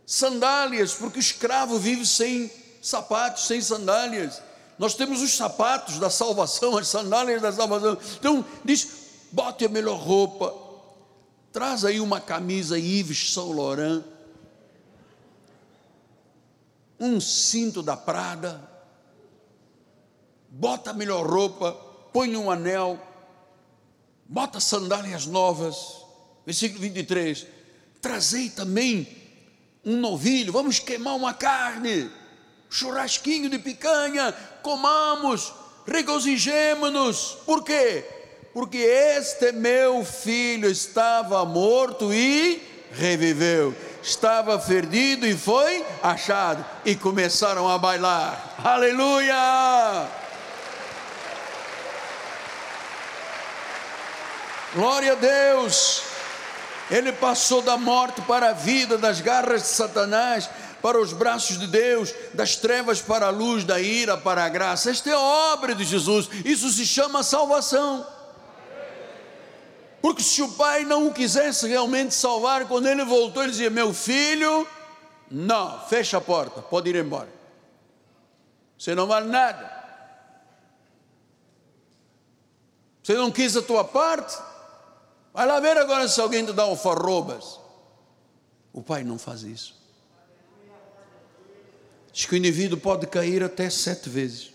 [0.04, 2.50] sandálias, porque o escravo vive sem
[2.82, 4.42] sapatos, sem sandálias.
[4.76, 7.96] Nós temos os sapatos da salvação, as sandálias da salvação.
[8.18, 8.88] Então, diz:
[9.30, 10.65] bote a melhor roupa,
[11.56, 14.04] traz aí uma camisa Yves Saint Laurent,
[17.00, 18.60] um cinto da Prada,
[20.50, 21.72] bota a melhor roupa,
[22.12, 23.00] põe um anel,
[24.28, 26.04] bota sandálias novas.
[26.44, 27.46] Versículo 23.
[28.02, 29.08] Trazei também
[29.82, 32.10] um novilho, vamos queimar uma carne,
[32.68, 34.30] churrasquinho de picanha,
[34.62, 35.54] comamos,
[35.86, 37.38] regozijemos-nos.
[37.46, 38.15] Por quê?
[38.56, 47.68] Porque este meu filho estava morto e reviveu estava perdido e foi achado, e começaram
[47.68, 48.54] a bailar.
[48.64, 50.06] Aleluia!
[54.74, 56.02] Glória a Deus!
[56.90, 60.48] Ele passou da morte para a vida, das garras de Satanás
[60.80, 64.90] para os braços de Deus, das trevas para a luz, da ira para a graça.
[64.90, 66.30] Esta é a obra de Jesus.
[66.42, 68.15] Isso se chama salvação.
[70.00, 73.92] Porque se o pai não o quisesse realmente salvar, quando ele voltou, ele dizia: Meu
[73.92, 74.66] filho,
[75.30, 77.28] não, fecha a porta, pode ir embora.
[78.78, 79.74] Você não vale nada.
[83.02, 84.36] Você não quis a tua parte?
[85.32, 87.60] Vai lá ver agora se alguém te dá alfarrobas.
[88.72, 89.76] O pai não faz isso.
[92.12, 94.52] Diz que o indivíduo pode cair até sete vezes.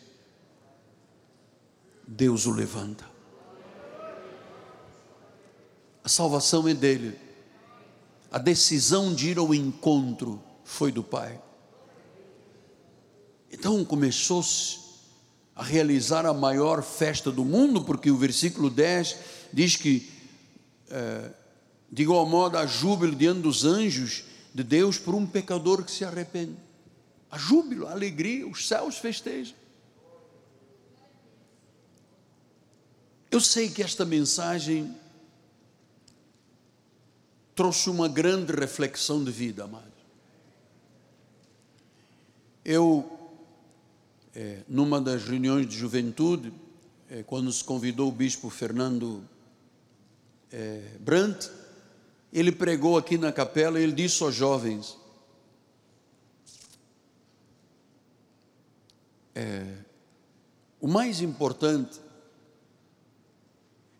[2.07, 3.11] Deus o levanta.
[6.04, 7.18] A salvação é dele.
[8.32, 11.39] A decisão de ir ao encontro foi do Pai.
[13.52, 14.80] Então começou-se
[15.54, 19.18] a realizar a maior festa do mundo, porque o versículo 10
[19.52, 20.10] diz que,
[20.89, 21.30] é,
[21.91, 24.24] de igual modo, há júbilo diante dos anjos
[24.54, 26.56] de Deus por um pecador que se arrepende.
[27.30, 29.56] Há júbilo, há alegria, os céus festejam.
[33.30, 34.93] Eu sei que esta mensagem
[37.62, 39.91] trouxe uma grande reflexão de vida, amado.
[42.66, 43.07] Eu,
[44.34, 46.51] é, numa das reuniões de juventude,
[47.07, 49.24] é, quando se convidou o bispo Fernando
[50.51, 51.51] é, Brandt,
[52.34, 54.97] ele pregou aqui na capela e ele disse aos jovens:
[59.36, 59.78] é,
[60.80, 62.01] o mais importante,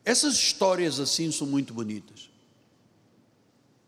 [0.03, 2.20] essas histórias assim são muito bonitas.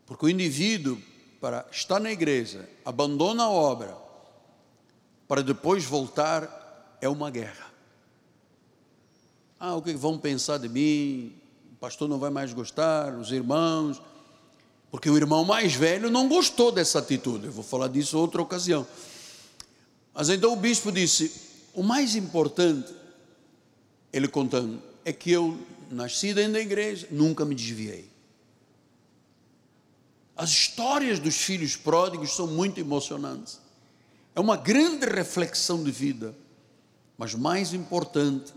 [0.06, 1.00] Porque o indivíduo,
[1.40, 3.96] para estar na igreja, abandona a obra,
[5.26, 7.72] para depois voltar, é uma guerra.
[9.58, 11.34] Ah, o que vão pensar de mim?
[11.72, 14.00] O pastor não vai mais gostar, os irmãos.
[14.90, 17.46] Porque o irmão mais velho não gostou dessa atitude.
[17.46, 18.86] Eu vou falar disso outra ocasião.
[20.14, 21.32] Mas então o bispo disse:
[21.72, 22.94] o mais importante,
[24.12, 25.58] ele contando, é que eu
[25.90, 28.13] nasci dentro da igreja, nunca me desviei.
[30.36, 33.60] As histórias dos filhos pródigos são muito emocionantes.
[34.34, 36.34] É uma grande reflexão de vida.
[37.16, 38.52] Mas mais importante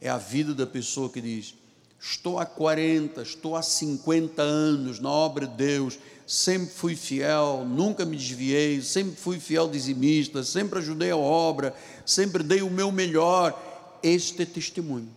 [0.00, 1.54] é a vida da pessoa que diz:
[2.00, 8.04] Estou há 40, estou há 50 anos na obra de Deus, sempre fui fiel, nunca
[8.04, 11.74] me desviei, sempre fui fiel dizimista, sempre ajudei a obra,
[12.06, 13.60] sempre dei o meu melhor.
[14.00, 15.10] Este é testemunho.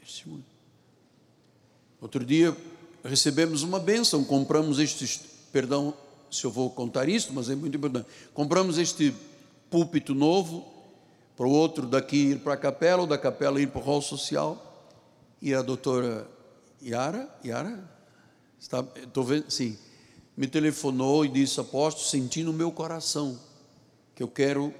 [0.00, 0.44] Testemunho.
[2.00, 2.56] Outro dia,
[3.04, 5.20] recebemos uma bênção, compramos estes,
[5.52, 5.94] perdão
[6.30, 8.08] se eu vou contar isso, mas é muito importante.
[8.32, 9.14] Compramos este
[9.70, 10.66] púlpito novo,
[11.36, 14.02] para o outro daqui ir para a capela, ou da capela ir para o hall
[14.02, 14.88] social.
[15.40, 16.28] E a doutora
[16.82, 17.88] Yara, Yara,
[18.58, 19.76] está, estou vendo, sim,
[20.36, 23.38] me telefonou e disse, apóstolo, senti no meu coração
[24.14, 24.72] que eu quero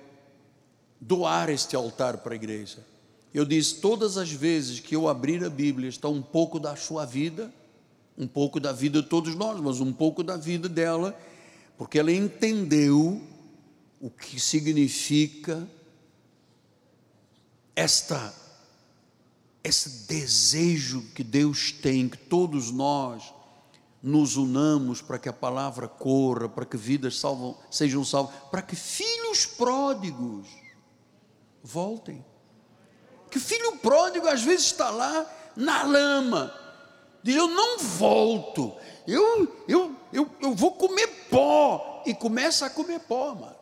[1.01, 2.79] doar este altar para a igreja.
[3.33, 7.05] Eu disse, todas as vezes que eu abrir a Bíblia, está um pouco da sua
[7.05, 7.53] vida,
[8.17, 11.19] um pouco da vida de todos nós, mas um pouco da vida dela,
[11.77, 13.21] porque ela entendeu
[14.01, 15.69] o que significa
[17.75, 18.35] esta
[19.63, 23.33] esse desejo que Deus tem que todos nós
[24.03, 28.77] nos unamos para que a palavra corra, para que vidas salvam, sejam salvas, para que
[28.77, 30.47] filhos pródigos
[31.63, 32.23] voltem.
[33.31, 35.27] Que filho pródigo às vezes está lá
[35.57, 36.55] na lama,
[37.25, 38.77] diz: Eu não volto,
[39.07, 42.03] eu, eu, eu, eu vou comer pó.
[42.07, 43.57] E começa a comer pó, mano.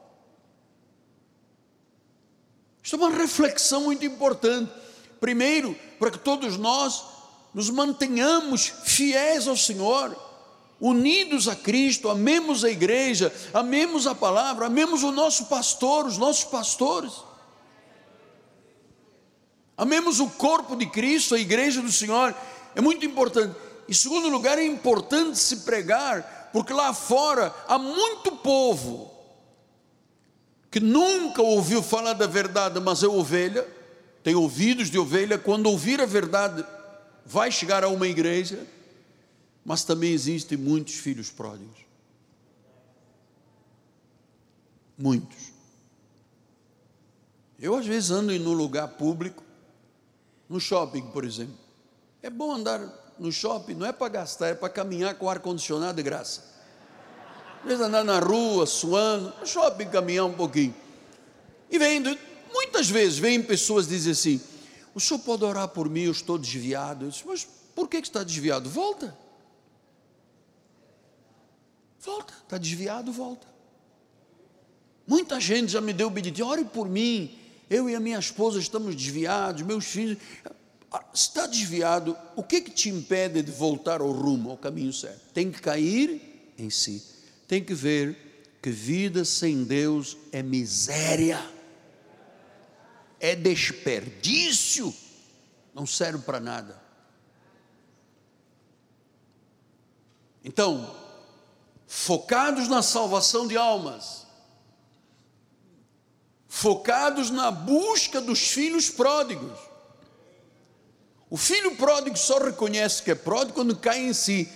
[2.82, 4.72] Isto é uma reflexão muito importante.
[5.20, 7.05] Primeiro, para que todos nós
[7.55, 10.16] nos mantenhamos fiéis ao Senhor,
[10.80, 16.43] unidos a Cristo, amemos a igreja, amemos a palavra, amemos o nosso pastor, os nossos
[16.43, 17.12] pastores.
[19.76, 22.34] Amemos o corpo de Cristo, a igreja do Senhor,
[22.74, 23.55] é muito importante.
[23.89, 29.11] Em segundo lugar, é importante se pregar, porque lá fora há muito povo
[30.70, 33.69] que nunca ouviu falar da verdade, mas é ovelha,
[34.23, 36.65] tem ouvidos de ovelha, quando ouvir a verdade,
[37.27, 38.66] vai chegar a uma igreja,
[39.62, 41.77] mas também existem muitos filhos pródigos.
[44.97, 45.53] Muitos.
[47.59, 49.43] Eu às vezes ando em um lugar público,
[50.49, 51.61] no shopping, por exemplo.
[52.23, 52.81] É bom andar
[53.19, 56.44] no shopping, não é para gastar, é para caminhar com ar-condicionado de graça.
[57.61, 60.74] Às vezes andar na rua, suando, no shopping caminhar um pouquinho.
[61.70, 62.16] E vendo,
[62.53, 64.40] muitas vezes vêm pessoas dizem assim:
[64.94, 67.07] o senhor pode orar por mim, eu estou desviado.
[67.07, 68.69] Eu disse, mas por que está desviado?
[68.69, 69.16] Volta.
[72.01, 73.47] Volta, está desviado, volta.
[75.07, 77.39] Muita gente já me deu o pedido, ore por mim.
[77.70, 80.19] Eu e a minha esposa estamos desviados, meus filhos.
[80.93, 85.32] Ah, está desviado, o que, que te impede de voltar ao rumo, ao caminho certo?
[85.32, 87.02] Tem que cair em si.
[87.48, 91.40] Tem que ver que vida sem Deus é miséria
[93.23, 94.93] é desperdício,
[95.73, 96.82] não serve para nada.
[100.44, 100.93] Então,
[101.86, 104.27] focados na salvação de almas,
[106.48, 109.56] focados na busca dos filhos pródigos.
[111.32, 114.46] O filho pródigo só reconhece que é pródigo quando cai em si,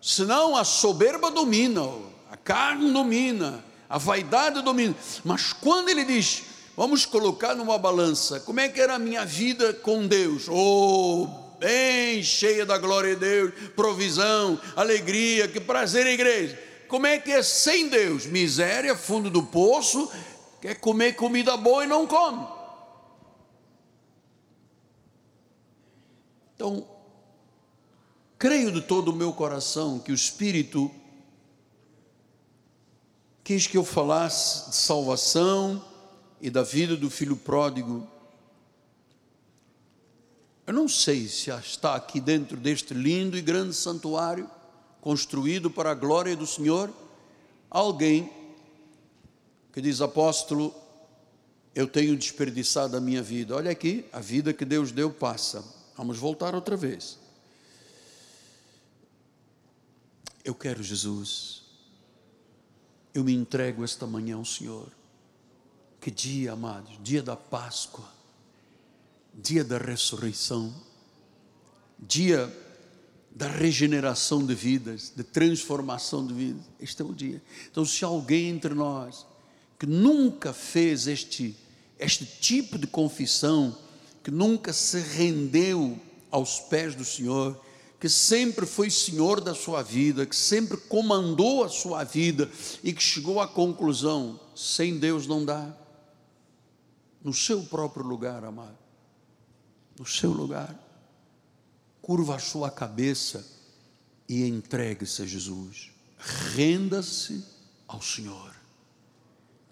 [0.00, 1.86] senão a soberba domina,
[2.30, 4.96] a carne domina, a vaidade domina.
[5.22, 6.44] Mas quando ele diz:
[6.74, 8.40] Vamos colocar numa balança.
[8.40, 10.46] Como é que era a minha vida com Deus?
[10.48, 11.28] Oh,
[11.58, 16.58] bem cheia da glória de Deus, provisão, alegria, que prazer, igreja.
[16.88, 18.24] Como é que é sem Deus?
[18.24, 20.10] Miséria, fundo do poço,
[20.62, 22.57] quer comer comida boa e não come.
[26.58, 26.84] Então,
[28.36, 30.90] creio de todo o meu coração que o Espírito
[33.44, 35.82] quis que eu falasse de salvação,
[36.40, 38.06] e da vida do filho pródigo.
[40.66, 44.48] Eu não sei se está aqui dentro deste lindo e grande santuário,
[45.00, 46.92] construído para a glória do Senhor,
[47.70, 48.30] alguém
[49.72, 50.74] que diz, apóstolo,
[51.74, 53.54] eu tenho desperdiçado a minha vida.
[53.54, 55.64] Olha aqui, a vida que Deus deu passa.
[55.98, 57.18] Vamos voltar outra vez.
[60.44, 61.64] Eu quero Jesus.
[63.12, 64.92] Eu me entrego esta manhã ao Senhor.
[66.00, 68.08] Que dia, amados, dia da Páscoa,
[69.34, 70.72] dia da ressurreição,
[71.98, 72.48] dia
[73.32, 76.64] da regeneração de vidas, de transformação de vidas.
[76.78, 77.42] Este é o dia.
[77.68, 79.26] Então, se alguém entre nós
[79.76, 81.56] que nunca fez este,
[81.98, 83.76] este tipo de confissão,
[84.28, 85.98] que nunca se rendeu
[86.30, 87.58] aos pés do Senhor,
[87.98, 92.50] que sempre foi senhor da sua vida, que sempre comandou a sua vida
[92.84, 95.74] e que chegou à conclusão: sem Deus não dá.
[97.24, 98.76] No seu próprio lugar, amado,
[99.98, 100.78] no seu lugar,
[102.02, 103.46] curva a sua cabeça
[104.28, 105.90] e entregue-se a Jesus,
[106.54, 107.42] renda-se
[107.86, 108.54] ao Senhor.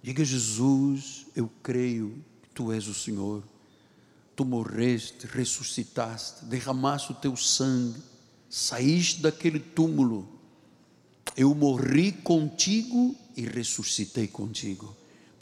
[0.03, 3.45] Diga, Jesus, eu creio que tu és o Senhor,
[4.37, 8.01] tu morreste, ressuscitaste, derramaste o teu sangue,
[8.51, 10.29] saíste daquele túmulo,
[11.37, 14.95] eu morri contigo e ressuscitei contigo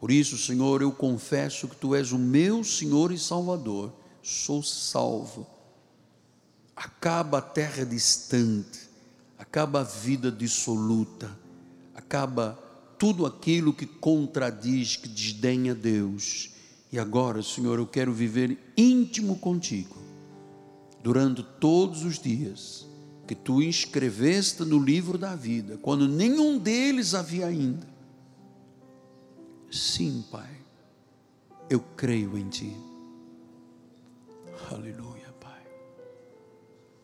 [0.05, 3.91] por isso, Senhor, eu confesso que Tu és o meu Senhor e Salvador.
[4.23, 5.47] Sou salvo.
[6.77, 8.81] Acaba a terra distante,
[9.39, 11.35] acaba a vida dissoluta,
[11.95, 12.53] acaba
[12.99, 16.51] tudo aquilo que contradiz, que desdenha Deus.
[16.95, 19.97] E agora, Senhor, eu quero viver íntimo contigo,
[21.03, 22.87] durante todos os dias
[23.27, 27.85] que tu escreveste no livro da vida, quando nenhum deles havia ainda
[29.73, 30.57] Sim, Pai,
[31.69, 32.77] eu creio em Ti.
[34.71, 35.67] Aleluia, Pai.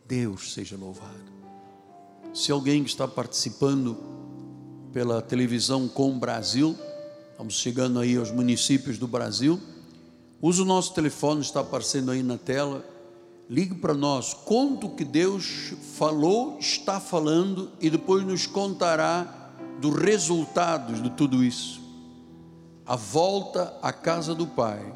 [0.06, 1.32] Deus seja louvado.
[2.32, 3.98] Se alguém que está participando
[4.92, 6.78] pela televisão com Brasil,
[7.32, 9.60] estamos chegando aí aos municípios do Brasil,
[10.42, 12.84] use o nosso telefone, está aparecendo aí na tela.
[13.48, 19.94] Ligue para nós, conta o que Deus falou, está falando e depois nos contará dos
[19.96, 21.80] resultados de tudo isso.
[22.86, 24.92] A volta à casa do Pai.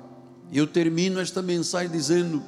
[0.52, 2.42] Eu termino esta mensagem dizendo: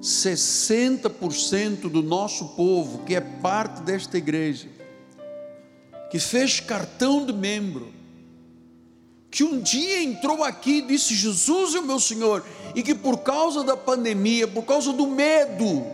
[0.00, 4.68] 60% do nosso povo que é parte desta igreja,
[6.10, 7.99] que fez cartão de membro,
[9.30, 12.44] que um dia entrou aqui e disse: Jesus é o meu Senhor,
[12.74, 15.84] e que por causa da pandemia, por causa do medo,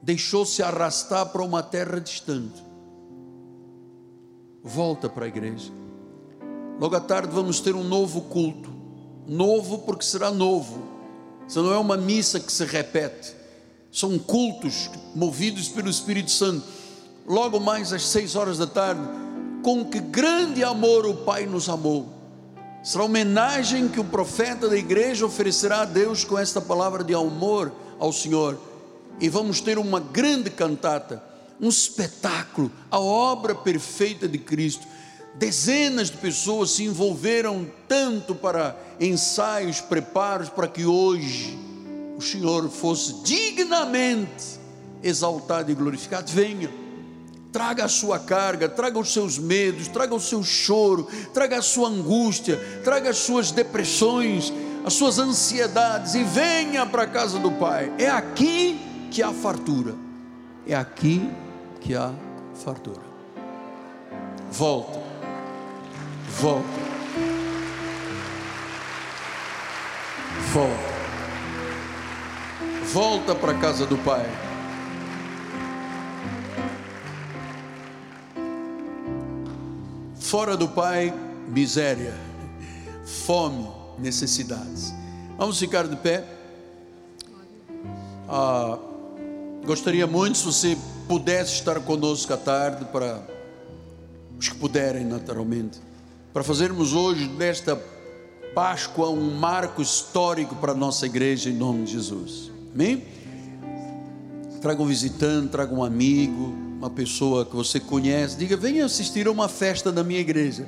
[0.00, 2.64] deixou-se arrastar para uma terra distante.
[4.62, 5.72] Volta para a igreja.
[6.80, 8.72] Logo à tarde vamos ter um novo culto.
[9.26, 10.82] Novo porque será novo.
[11.46, 13.34] Isso não é uma missa que se repete.
[13.90, 16.64] São cultos movidos pelo Espírito Santo.
[17.26, 19.02] Logo mais às seis horas da tarde,
[19.62, 22.18] com que grande amor o Pai nos amou.
[22.82, 27.14] Será a homenagem que o profeta da igreja oferecerá a Deus com esta palavra de
[27.14, 28.58] amor ao Senhor.
[29.20, 31.22] E vamos ter uma grande cantata,
[31.60, 34.86] um espetáculo, a obra perfeita de Cristo.
[35.34, 41.58] Dezenas de pessoas se envolveram tanto para ensaios, preparos, para que hoje
[42.16, 44.58] o Senhor fosse dignamente
[45.02, 46.30] exaltado e glorificado.
[46.30, 46.70] Venha
[47.50, 51.88] Traga a sua carga, traga os seus medos, traga o seu choro, traga a sua
[51.88, 54.52] angústia, traga as suas depressões,
[54.84, 57.92] as suas ansiedades e venha para a casa do Pai.
[57.98, 58.78] É aqui
[59.10, 59.94] que há fartura.
[60.66, 61.30] É aqui
[61.80, 62.12] que há
[62.54, 63.00] fartura.
[64.50, 65.00] Volta.
[66.38, 66.68] Volta.
[70.52, 70.98] Volta.
[72.92, 74.47] Volta para a casa do Pai.
[80.28, 81.10] Fora do Pai,
[81.48, 82.12] miséria,
[83.24, 83.66] fome,
[83.98, 84.92] necessidades.
[85.38, 86.22] Vamos ficar de pé.
[88.28, 88.78] Ah,
[89.64, 90.78] gostaria muito se você
[91.08, 93.26] pudesse estar conosco à tarde para
[94.38, 95.80] os que puderem, naturalmente,
[96.34, 97.82] para fazermos hoje desta
[98.54, 102.50] Páscoa um marco histórico para a nossa igreja em nome de Jesus.
[102.74, 103.02] Amém?
[104.60, 109.30] Traga um visitante, traga um amigo uma pessoa que você conhece, diga: venha assistir a
[109.30, 110.66] uma festa da minha igreja.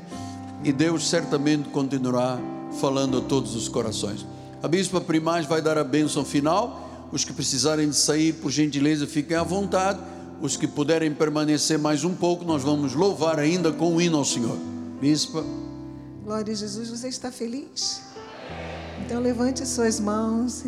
[0.63, 2.39] E Deus certamente continuará
[2.81, 4.27] falando a todos os corações.
[4.63, 7.09] A bispa Primaz vai dar a bênção final.
[7.11, 9.99] Os que precisarem de sair, por gentileza, fiquem à vontade.
[10.41, 14.25] Os que puderem permanecer mais um pouco, nós vamos louvar ainda com o hino ao
[14.25, 14.57] Senhor.
[15.01, 15.45] Bispa.
[16.25, 18.03] Glória a Jesus, você está feliz?
[19.05, 20.65] Então levante suas mãos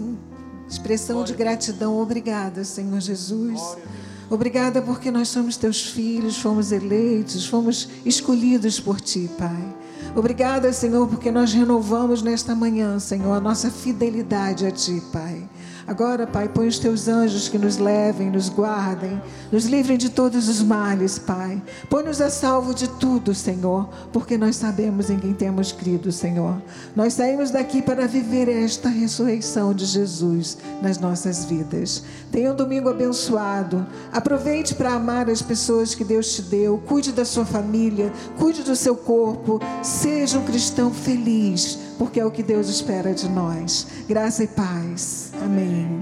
[0.69, 1.99] expressão de gratidão.
[1.99, 3.61] Obrigada, Senhor Jesus.
[3.61, 4.02] Glória
[4.33, 9.77] Obrigada porque nós somos teus filhos, fomos eleitos, fomos escolhidos por ti, Pai.
[10.17, 15.47] Obrigada, Senhor, porque nós renovamos nesta manhã, Senhor, a nossa fidelidade a ti, Pai.
[15.87, 20.49] Agora, Pai, põe os teus anjos que nos levem, nos guardem, nos livrem de todos
[20.49, 21.61] os males, Pai.
[21.91, 26.63] Põe-nos a salvo de tudo, Senhor, porque nós sabemos em quem temos crido, Senhor.
[26.95, 32.05] Nós saímos daqui para viver esta ressurreição de Jesus nas nossas vidas.
[32.31, 33.87] Tenha um domingo abençoado.
[34.13, 36.79] Aproveite para amar as pessoas que Deus te deu.
[36.87, 39.61] Cuide da sua família, cuide do seu corpo.
[39.83, 43.87] Seja um cristão feliz porque é o que Deus espera de nós.
[44.09, 45.33] Graça e paz.
[45.41, 46.01] Amém.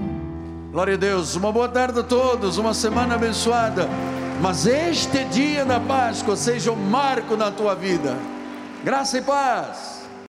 [0.71, 1.35] Glória a Deus.
[1.35, 3.87] Uma boa tarde a todos, uma semana abençoada.
[4.41, 8.17] Mas este dia da Páscoa seja um marco na tua vida.
[8.83, 10.00] Graça e paz.